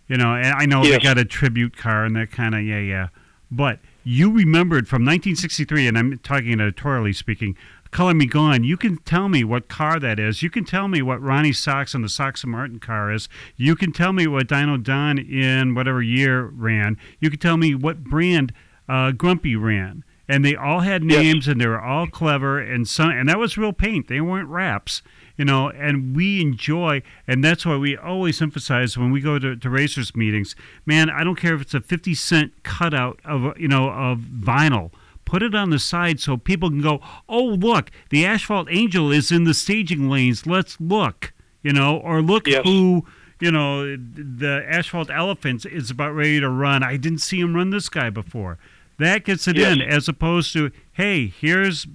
[0.09, 2.79] You know, and I know they got a tribute car and that kind of, yeah,
[2.79, 3.07] yeah.
[3.51, 7.55] But you remembered from 1963, and I'm talking editorially speaking,
[7.91, 8.63] Color Me Gone.
[8.63, 10.43] You can tell me what car that is.
[10.43, 13.29] You can tell me what Ronnie Sox and the Sox and Martin car is.
[13.55, 16.97] You can tell me what Dyno Don in whatever year ran.
[17.19, 18.53] You can tell me what brand
[18.87, 20.03] uh, Grumpy ran.
[20.27, 21.19] And they all had Yes.
[21.23, 24.07] names, and they were all clever, and some, and that was real paint.
[24.07, 25.01] They weren't wraps,
[25.39, 25.69] you know.
[25.69, 30.15] And we enjoy, and that's why we always emphasize when we go to, to racers
[30.15, 30.55] meetings.
[30.85, 34.91] Man, I don't care if it's a fifty cent cutout of you know of vinyl
[35.25, 39.31] put it on the side so people can go, oh, look, the Asphalt Angel is
[39.31, 40.47] in the staging lanes.
[40.47, 42.63] Let's look, you know, or look Yes.
[42.65, 43.05] who,
[43.39, 46.81] you know, the Asphalt Elephants is about ready to run.
[46.81, 48.57] I didn't see him run this guy before.
[48.97, 49.73] That gets it Yes.
[49.73, 51.85] in as opposed to, hey, here's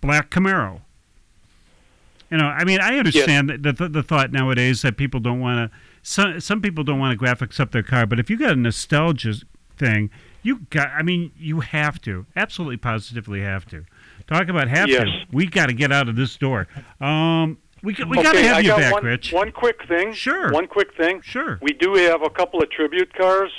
[0.00, 0.80] Black Camaro.
[2.30, 5.70] You know, I mean, I understand the, the, the thought nowadays that people don't want
[5.72, 8.52] to, some, some people don't want to graphics up their car, but if you got
[8.52, 9.34] a nostalgia
[9.76, 10.10] thing,
[10.42, 13.84] you got, I mean, you have to, absolutely positively have to.
[14.28, 15.02] Talk about have Yes.
[15.06, 15.24] to.
[15.32, 16.68] We got to get out of this door.
[17.00, 19.32] Um, we, we got to have I you back, one, Rich.
[19.32, 20.12] One quick thing.
[20.12, 20.52] Sure.
[20.52, 21.20] One quick thing.
[21.22, 21.58] Sure.
[21.60, 23.50] We do have a couple of tribute cars.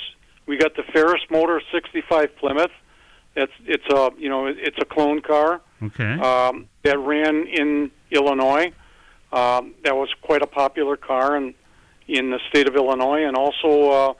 [0.46, 2.70] We got the Ferris Motor 65 Plymouth.
[3.34, 6.12] That's it's a you know it's a clone car Okay.
[6.20, 8.72] um, that ran in Illinois.
[9.32, 11.54] Um, that was quite a popular car in
[12.08, 14.14] in the state of Illinois, and also uh,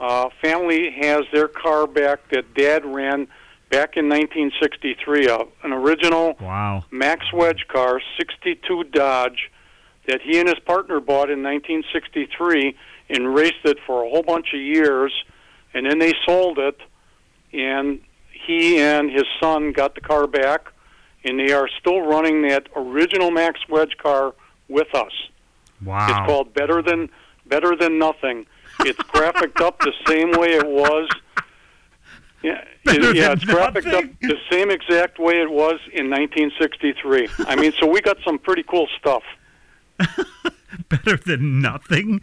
[0.00, 3.28] uh, family has their car back that Dad ran
[3.70, 5.28] back in 1963.
[5.28, 6.84] Uh, an original wow.
[6.90, 9.50] Max Wedge car, 62 Dodge,
[10.06, 12.76] that he and his partner bought in 1963
[13.08, 15.12] and raced it for a whole bunch of years,
[15.74, 16.78] and then they sold it,
[17.52, 18.00] and
[18.30, 20.72] he and his son got the car back,
[21.24, 24.34] and they are still running that original Max Wedge car
[24.68, 25.12] with us.
[25.84, 26.06] Wow.
[26.08, 27.08] It's called Better Than
[27.46, 28.46] Better Than Nothing.
[28.80, 31.08] It's graphicked up the same way it was.
[32.42, 37.28] Yeah, it- yeah, it's graphicked up the same exact way it was in 1963.
[37.46, 39.22] I mean, so we got some pretty cool stuff.
[40.88, 42.20] Better than nothing.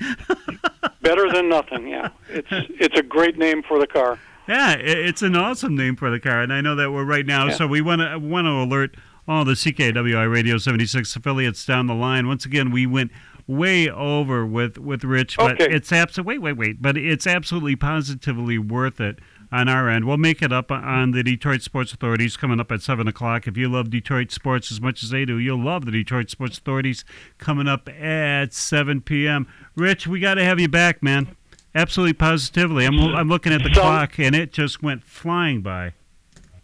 [1.02, 1.88] Better than nothing.
[1.88, 4.20] Yeah, it's it's a great name for the car.
[4.50, 7.48] Yeah, it's an awesome name for the car, and I know that we're right now.
[7.48, 7.54] Yeah.
[7.54, 8.98] So we want to want to alert
[9.28, 12.28] all the CKWI Radio 76 affiliates down the line.
[12.28, 13.12] Once again, we went
[13.46, 15.72] way over with with Rich, but Okay.
[15.74, 19.20] it's absolutely wait, wait, wait, but it's absolutely positively worth it
[19.52, 20.06] on our end.
[20.06, 23.48] We'll make it up on the Detroit Sports Authorities coming up at seven o'clock.
[23.48, 26.58] If you love Detroit sports as much as they do, you'll love the Detroit Sports
[26.58, 27.06] Authorities
[27.38, 29.48] coming up at seven p.m.
[29.76, 31.36] Rich, we got to have you back, man.
[31.76, 32.86] Absolutely positively.
[32.86, 35.94] I'm I'm looking at the So- clock and it just went flying by.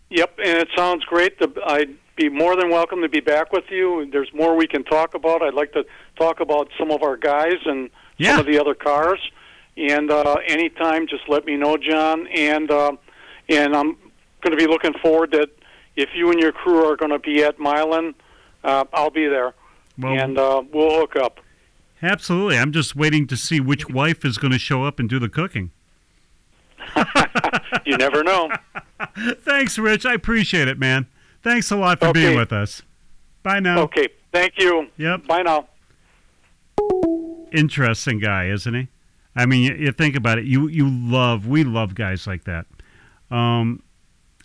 [0.10, 1.40] Yep, and it sounds great.
[1.40, 4.08] The, I'd be more than welcome to be back with you.
[4.12, 5.42] There's more we can talk about.
[5.42, 5.84] I'd like to
[6.18, 8.32] talk about some of our guys and Yeah.
[8.32, 9.20] some of the other cars.
[9.78, 12.28] And uh, anytime, just let me know, John.
[12.28, 12.94] And uh,
[13.50, 13.98] and I'm
[14.42, 15.50] going to be looking forward that
[15.96, 18.16] if you and your crew are going to be at Milan,
[18.64, 19.54] uh, I'll be there,
[20.00, 21.40] Well, and uh, we'll hook up.
[22.02, 22.58] Absolutely.
[22.58, 25.30] I'm just waiting to see which wife is going to show up and do the
[25.30, 25.72] cooking.
[27.86, 28.50] You never know.
[29.42, 30.06] Thanks, Rich.
[30.06, 31.06] I appreciate it, man.
[31.44, 32.82] Thanks a lot for being with us.
[33.44, 33.82] Bye now.
[33.82, 34.88] Okay, thank you.
[34.98, 35.28] Yep.
[35.28, 35.68] Bye now.
[37.52, 38.88] Interesting guy, isn't he?
[39.36, 40.46] I mean, you, you think about it.
[40.46, 42.66] You you love we love guys like that.
[43.30, 43.84] Um,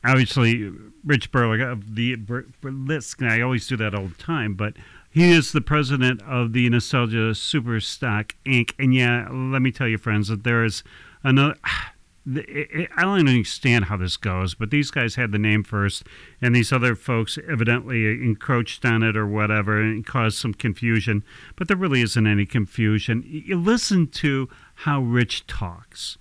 [0.05, 0.70] obviously,
[1.05, 3.20] Rich Burlick of the Burlesque.
[3.22, 4.74] and I always do that all the time, but
[5.13, 8.75] He is the president of the Nostalgia Superstock Inc.
[8.79, 10.85] And yeah, let me tell you, friends, that there is
[11.25, 11.57] another.
[12.33, 16.05] I don't understand how this goes, but these guys had the name first,
[16.41, 21.25] and these other folks evidently encroached on it or whatever and caused some confusion.
[21.57, 23.25] But there really isn't any confusion.
[23.27, 26.19] You listen to how Rich talks.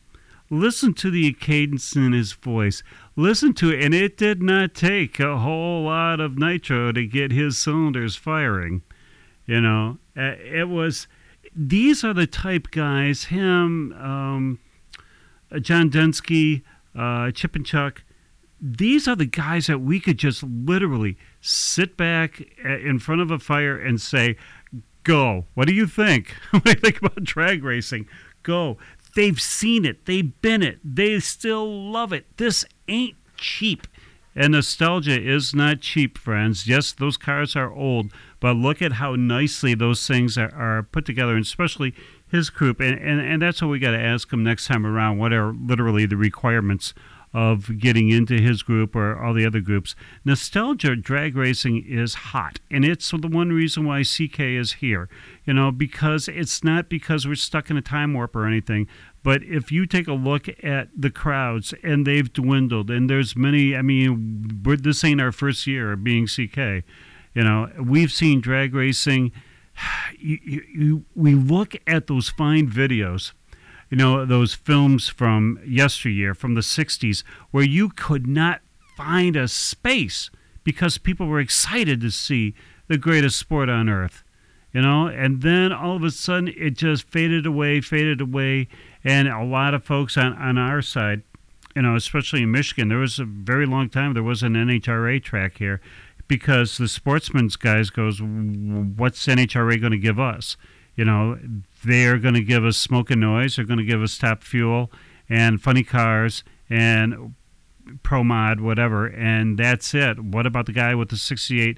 [0.50, 2.82] Listen to the cadence in his voice.
[3.16, 7.32] Listen to it, and it did not take a whole lot of nitro to get
[7.32, 8.82] his cylinders firing.
[9.46, 11.08] You know, it was.
[11.56, 13.26] These are the type guys.
[13.26, 13.94] Him.
[13.94, 14.60] Um,
[15.62, 16.62] John Densky,
[16.96, 18.04] uh, Chip and Chuck,
[18.62, 23.32] these are the guys that we could just literally sit back uh, in front of
[23.32, 24.36] a fire and say,
[25.04, 25.46] Go.
[25.54, 26.36] What do you think?
[26.52, 28.08] what do you think about drag racing?
[28.44, 28.78] Go.
[29.16, 30.06] They've seen it.
[30.06, 30.80] They've been it.
[30.84, 32.26] They still love it.
[32.38, 33.88] This ain't cheap.
[34.36, 36.68] And nostalgia is not cheap, friends.
[36.68, 41.06] Yes, those cars are old, but look at how nicely those things are, are put
[41.06, 41.94] together, and especially
[42.32, 45.18] his group, and, and, and that's what we got to ask him next time around.
[45.18, 46.94] What are literally the requirements
[47.34, 49.96] of getting into his group or all the other groups?
[50.26, 55.10] Nostalgia drag racing is hot, and it's the one reason why CK is here.
[55.46, 58.88] You know, because it's not because we're stuck in a time warp or anything,
[59.24, 63.76] but if you take a look at the crowds and they've dwindled, and there's many.
[63.76, 66.84] I mean, this ain't our first year being CK.
[67.36, 69.32] You know, we've seen drag racing
[70.20, 73.34] you, you, you, we look at those fine videos,
[73.90, 78.62] you know, those films from yesteryear, from the 60s, where you could not
[78.96, 80.30] find a space
[80.64, 82.54] because people were excited to see
[82.88, 84.24] the greatest sport on earth,
[84.74, 88.68] you know, and then all of a sudden it just faded away, faded away,
[89.04, 91.24] and a lot of folks on, on our side,
[91.76, 95.24] you know, especially in Michigan, there was a very long time there was an NHRA
[95.24, 95.82] track here
[96.28, 100.58] because the sportsman's guys goes, what's NHRA going to give us?
[100.96, 101.40] You know,
[101.86, 103.56] they're going to give us smoke and noise.
[103.56, 104.92] They're going to give us top fuel
[105.30, 107.36] and funny cars and
[108.04, 110.20] pro mod, whatever, and that's it.
[110.20, 111.78] What about the guy with the '68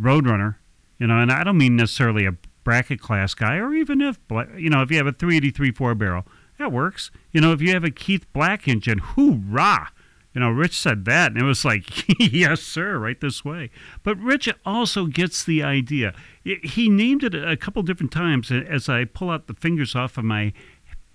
[0.00, 0.56] Roadrunner?
[0.98, 4.18] You know, and I don't mean necessarily a bracket class guy, or even if
[4.56, 6.26] you know if you have a 383 four barrel,
[6.58, 7.10] that works.
[7.32, 9.90] You know, if you have a Keith Black engine, hoorah!
[10.36, 13.70] You know, Rich said that, and it was like, yes, sir, right this way.
[14.02, 16.12] But Rich also gets the idea.
[16.44, 20.24] He named it a couple different times as I pull out the fingers off of
[20.24, 20.52] my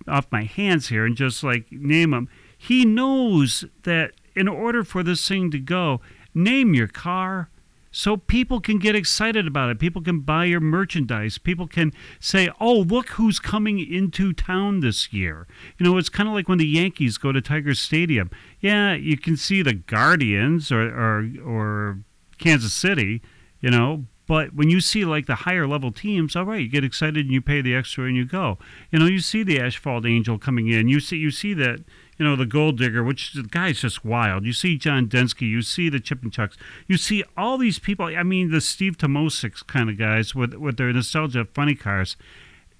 [0.07, 2.29] off my hands here and just like name them.
[2.57, 6.01] He knows that in order for this thing to go,
[6.33, 7.50] name your car,
[7.91, 9.79] so people can get excited about it.
[9.79, 11.37] People can buy your merchandise.
[11.37, 16.29] People can say, "Oh, look who's coming into town this year." You know, it's kind
[16.29, 18.29] of like when the Yankees go to Tiger Stadium.
[18.59, 21.99] Yeah, you can see the Guardians or or, or
[22.37, 23.21] Kansas City,
[23.59, 26.85] you know, but when you see like the higher level teams, all right, you get
[26.85, 28.57] excited and you pay the extra and you go.
[28.89, 30.87] You know, you see the Asphalt Angel coming in.
[30.87, 31.83] You see you see that
[32.21, 34.45] you know, the Gold Digger, which the guy's just wild.
[34.45, 36.55] You see John Densky, you see the Chip and Chucks,
[36.87, 38.05] you see all these people.
[38.05, 42.17] I mean, the Steve Tomosik kind of guys with with their nostalgia funny cars.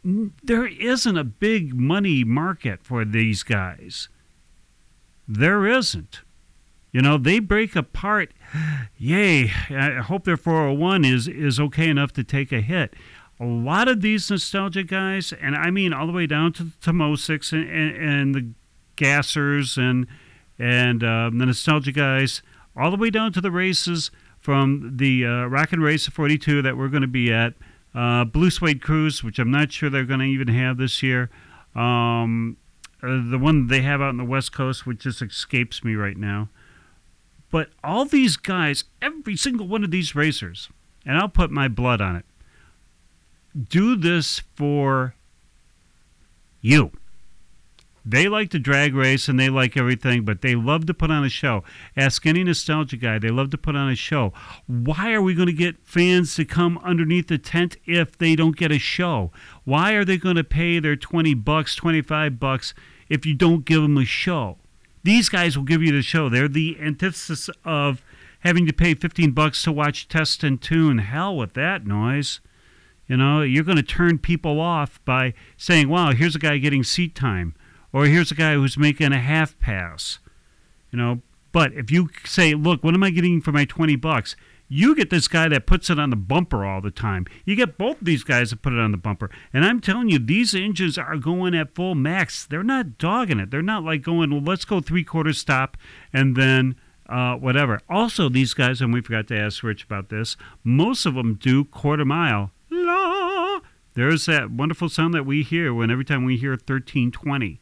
[0.04, 4.10] There isn't a big money market for these guys.
[5.28, 6.22] There isn't.
[6.92, 8.34] You know, they break apart.
[9.00, 9.52] Yay!
[9.72, 12.94] I hope their 401 is is okay enough to take a hit
[13.42, 16.72] a lot of these nostalgia guys, and I mean all the way down to the
[16.80, 18.52] Tomosiks and, and, and, the
[19.02, 20.08] gassers and
[20.60, 22.44] and um, the nostalgia guys,
[22.76, 26.78] all the way down to the races from the uh, Rock and Race 42 that
[26.78, 27.54] we're going to be at,
[27.96, 31.30] uh, Blue Suede Cruise, which I'm not sure they're going to even have this year.
[31.76, 32.58] Um,
[33.02, 36.18] uh, the one they have out on the West Coast, which just escapes me right
[36.18, 36.50] now.
[37.50, 40.70] But all these guys, every single one of these racers,
[41.06, 42.26] and I'll put my blood on it,
[43.70, 45.16] do this for
[46.62, 46.92] you.
[48.04, 51.24] They like to drag race and they like everything, but they love to put on
[51.24, 51.64] a show.
[51.96, 54.34] Ask any nostalgia guy, they love to put on a show.
[54.66, 58.58] Why are we going to get fans to come underneath the tent if they don't
[58.58, 59.32] get a show?
[59.66, 62.74] Why are they going to pay their 20 bucks, 25 bucks
[63.08, 64.58] if you don't give them a show?
[65.04, 66.28] These guys will give you the show.
[66.28, 68.04] They're the antithesis of
[68.40, 71.00] having to pay 15 bucks to watch test and tune.
[71.00, 72.40] Hell with that noise.
[73.08, 76.84] You know, you're going to turn people off by saying, wow, here's a guy getting
[76.84, 77.56] seat time
[77.94, 80.20] or here's a guy who's making a half pass.
[80.92, 81.22] You know,
[81.52, 84.36] but if you say, look, what am I getting for my 20 bucks?
[84.68, 87.26] You get this guy that puts it on the bumper all the time.
[87.44, 89.30] You get both of these guys that put it on the bumper.
[89.54, 92.46] And I'm telling you, these engines are going at full max.
[92.46, 93.52] They're not dogging it.
[93.52, 95.76] They're not like going, well, let's go three quarters stop
[96.14, 96.76] and then
[97.10, 97.82] uh, whatever.
[97.90, 101.66] Also, these guys, and we forgot to ask Rich about this, most of them do
[101.66, 102.52] quarter mile.
[102.70, 103.60] La!
[103.94, 107.60] There's that wonderful sound that we hear when every time we hear 1320.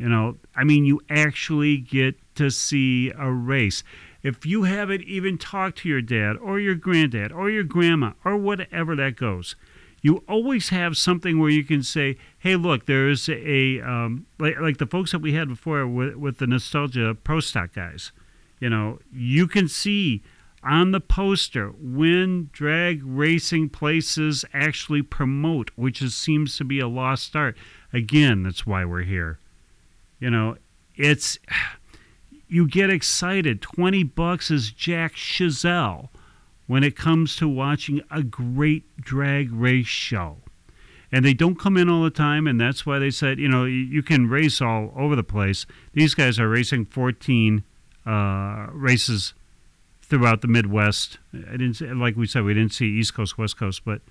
[0.00, 3.82] You know, I mean, you actually get to see a race.
[4.22, 8.38] If you haven't even talked to your dad or your granddad or your grandma or
[8.38, 9.56] whatever that goes,
[10.00, 14.78] you always have something where you can say, "Hey, look, there's a um, like, like
[14.78, 18.10] the folks that we had before with, with the nostalgia pro stock guys.
[18.58, 20.22] You know, you can see
[20.62, 26.88] on the poster when drag racing places actually promote, which is, seems to be a
[26.88, 27.58] lost art.
[27.92, 29.38] Again, that's why we're here.
[30.20, 30.56] You know,
[30.94, 31.38] it's
[32.46, 33.60] you get excited.
[33.62, 36.10] Twenty bucks is Jack Chazelle
[36.66, 40.36] when it comes to watching a great drag race show.
[41.10, 43.64] And they don't come in all the time, and that's why they said, you know,
[43.64, 45.66] you can race all over the place.
[45.92, 47.64] These guys are racing 14
[48.06, 49.34] uh, races
[50.02, 51.18] throughout the Midwest.
[51.34, 54.02] I didn't, like we said, we didn't see East Coast, West Coast, but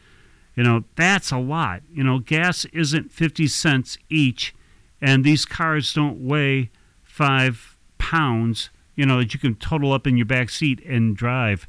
[0.56, 1.82] you know that's a lot.
[1.94, 4.54] You know, gas isn't 50 cents each
[5.02, 6.70] and these cars don't weigh
[7.04, 11.68] five pounds, you know, that you can total up in your back seat and drive.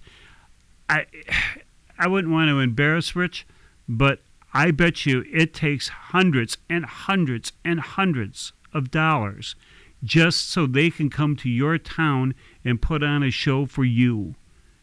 [0.89, 1.07] I
[1.99, 3.47] I wouldn't want to embarrass Rich,
[3.87, 4.21] but
[4.55, 9.55] I bet you it takes hundreds and hundreds and hundreds of dollars
[10.03, 14.35] just so they can come to your town and put on a show for you.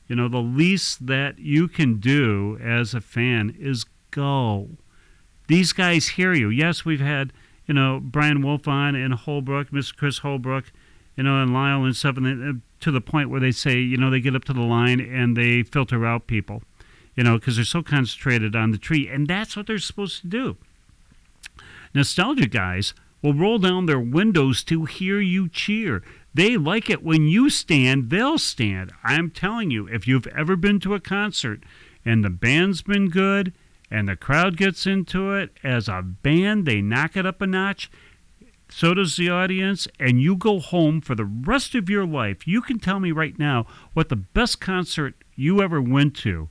[0.08, 4.70] You know, the least that you can do as a fan is go.
[5.48, 6.50] These guys hear you.
[6.50, 7.34] Yes, we've had
[7.68, 9.96] you know, Brian Wolf on and Holbrook, Mr.
[9.96, 10.72] Chris Holbrook,
[11.16, 13.80] you know, and Lyle and stuff, and they, uh, to the point where they say,
[13.80, 16.62] you know, they get up to the line and they filter out people,
[17.16, 20.28] you know, because they're so concentrated on the tree, and that's what they're supposed to
[20.28, 20.58] do.
[21.94, 26.04] Nostalgia guys will roll down their windows to hear you cheer.
[26.34, 28.92] They like it when you stand, they'll stand.
[29.04, 31.64] I'm telling you, if you've ever been to a concert
[32.06, 33.54] and the band's been good
[33.90, 36.66] and the crowd gets into it as a band.
[36.66, 37.90] They knock it up a notch.
[38.70, 39.88] So does the audience.
[40.00, 42.46] And you go home for the rest of your life.
[42.46, 46.50] You can tell me right now what the best concert you ever went to.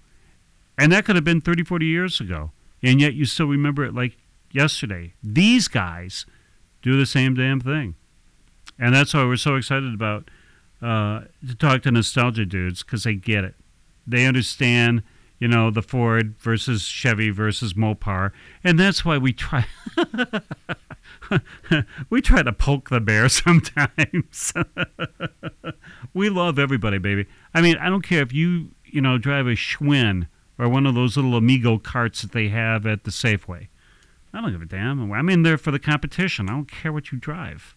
[0.78, 2.52] And that could have been 30 40 years ago.
[2.82, 4.16] And yet you still remember it like
[4.50, 5.14] yesterday.
[5.22, 6.24] These guys
[6.82, 7.96] do the same damn thing.
[8.78, 10.30] And that's why we're so excited about
[10.82, 13.54] uh, to talk to nostalgia dudes because they get it.
[14.06, 15.02] They understand
[15.38, 18.32] you know, the Ford versus Chevy versus Mopar,
[18.64, 19.66] and that's why we try
[22.10, 24.52] we try to poke the bear sometimes.
[26.14, 27.26] we love everybody, baby.
[27.54, 30.28] I mean, I don't care if you you know drive a Schwinn
[30.58, 33.68] or one of those little Amigo carts that they have at the Safeway.
[34.32, 35.12] I don't give a damn.
[35.12, 36.48] I'm in there for the competition.
[36.48, 37.74] I don't care what you drive.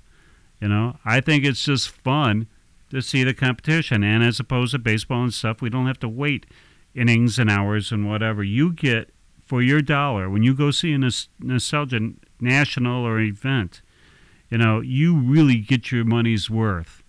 [0.62, 2.48] You know, I think it's just fun
[2.90, 6.10] to see the competition, and as opposed to baseball and stuff, we don't have to
[6.10, 6.46] wait
[6.96, 9.12] innings and hours and whatever you get
[9.46, 13.82] for your dollar when you go see a nostalgia national or event
[14.50, 17.04] you know you really get your money's worth.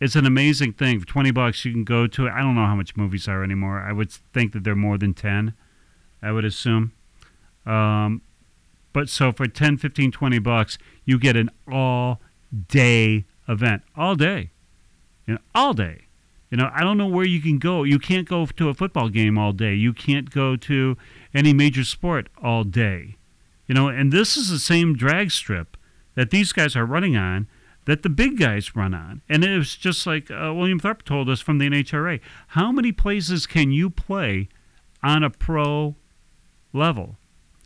[0.00, 0.98] It's an amazing thing.
[0.98, 3.80] For 20 bucks you can go to i don't know how much movies are anymore.
[3.80, 5.54] I would think that they're more than 10
[6.22, 6.92] i would assume.
[7.66, 8.22] Um,
[8.92, 12.20] but so for 10 15 20 bucks you get an all
[12.68, 13.82] day event.
[13.96, 14.50] All day.
[15.26, 16.06] You know all day
[16.52, 17.82] you know, I don't know where you can go.
[17.82, 19.72] You can't go to a football game all day.
[19.72, 20.98] You can't go to
[21.32, 23.16] any major sport all day.
[23.66, 25.78] You know, and this is the same drag strip
[26.14, 27.48] that these guys are running on
[27.86, 29.22] that the big guys run on.
[29.30, 32.92] And it was just like uh, William Thorpe told us from the NHRA how many
[32.92, 34.50] places can you play
[35.02, 35.96] on a pro
[36.74, 37.16] level?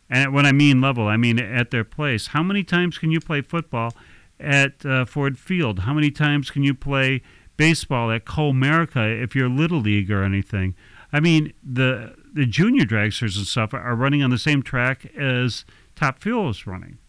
[0.09, 2.27] And when I mean level, I mean at their place.
[2.27, 3.93] How many times can you play football
[4.39, 5.79] at uh, Ford Field?
[5.79, 7.21] How many times can you play
[7.57, 10.75] baseball at Comerica if you're little league or anything.
[11.11, 15.65] I mean, the the junior dragsters and stuff are running on the same track as
[15.95, 16.99] Top Fuel is running.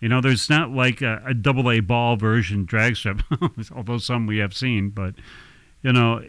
[0.00, 3.22] You know, there's not like a, double A ball version drag strip,
[3.74, 5.14] although some we have seen, but
[5.82, 6.22] you know,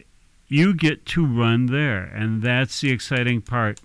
[0.46, 3.80] you get to run there, and that's the exciting part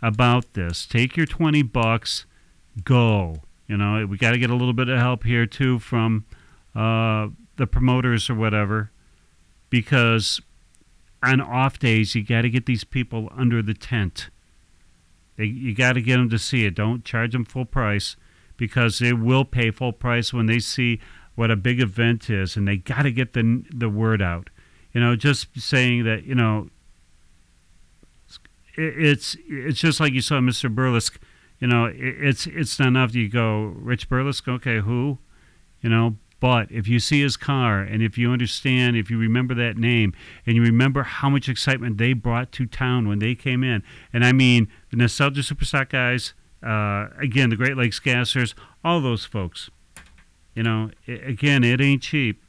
[0.00, 0.86] about this.
[0.86, 2.24] Take your 20 bucks,
[2.84, 3.42] go.
[3.66, 6.24] You know, we got to get a little bit of help here too from
[6.74, 7.28] uh,
[7.60, 8.90] the promoters or whatever,
[9.68, 10.40] because
[11.22, 14.30] on off days you got to get these people under the tent.
[15.36, 16.74] They, you got to get them to see it.
[16.74, 18.16] Don't charge them full price
[18.56, 21.00] because they will pay full price when they see
[21.34, 24.48] what a big event is, and they got to get the the word out.
[24.92, 26.70] You know, just saying that you know,
[28.74, 30.74] it's it's just like you saw Mr.
[30.74, 31.20] Burlesque.
[31.58, 33.14] You know, it's it's not enough.
[33.14, 35.18] You go Rich Burlesque, okay, who?
[35.82, 39.54] You know, But if you see his car and if you understand, if you remember
[39.54, 40.14] that name
[40.46, 44.24] and you remember how much excitement they brought to town when they came in, and
[44.24, 49.70] I mean the Nostalgia Superstock guys, uh, again, the Great Lakes Gassers, all those folks.
[50.54, 52.42] You know, i again, it ain't cheap.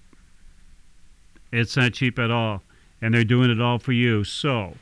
[1.51, 2.63] It's not cheap at all.
[3.01, 4.23] And they're doing it all for you.
[4.23, 4.75] So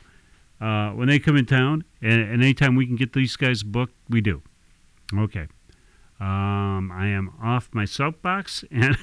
[0.60, 3.94] uh, when they come in town, and, and anytime we can get these guys booked,
[4.08, 4.42] we do.
[5.16, 5.48] Okay.
[6.20, 8.94] Um, I am off my soapbox and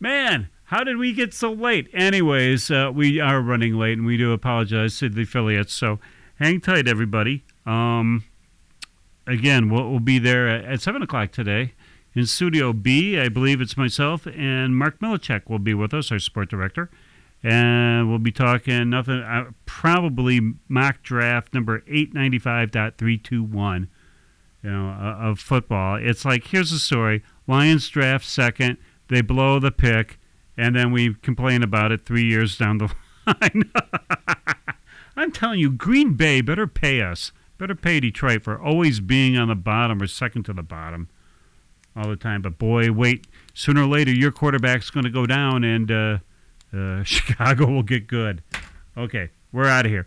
[0.00, 1.88] man, how did we get so late?
[1.92, 5.74] Anyways, uh, we are running late and we do apologize to the affiliates.
[5.74, 5.98] So
[6.38, 7.42] hang tight, everybody.
[7.66, 8.22] Um,
[9.26, 11.72] again, we'll, we'll, be there at, at, 7 o'clock today
[12.14, 13.18] in Studio B.
[13.18, 16.88] I believe it's myself and Mark Milicek will be with us, our sport director.
[17.42, 23.88] And we'll be talking nothing, uh, probably mock draft number 895.321
[24.66, 25.94] you know, uh, of football.
[25.94, 30.18] It's like here's the story: Lions draft second, they blow the pick,
[30.56, 32.92] and then we complain about it three years down the
[33.28, 33.70] line.
[35.16, 39.46] I'm telling you, Green Bay better pay us, better pay Detroit for always being on
[39.46, 41.08] the bottom or second to the bottom
[41.94, 42.42] all the time.
[42.42, 46.18] But boy, wait, sooner or later your quarterback's going to go down, and uh,
[46.76, 48.42] uh, Chicago will get good.
[48.96, 50.04] Okay, we're out of here.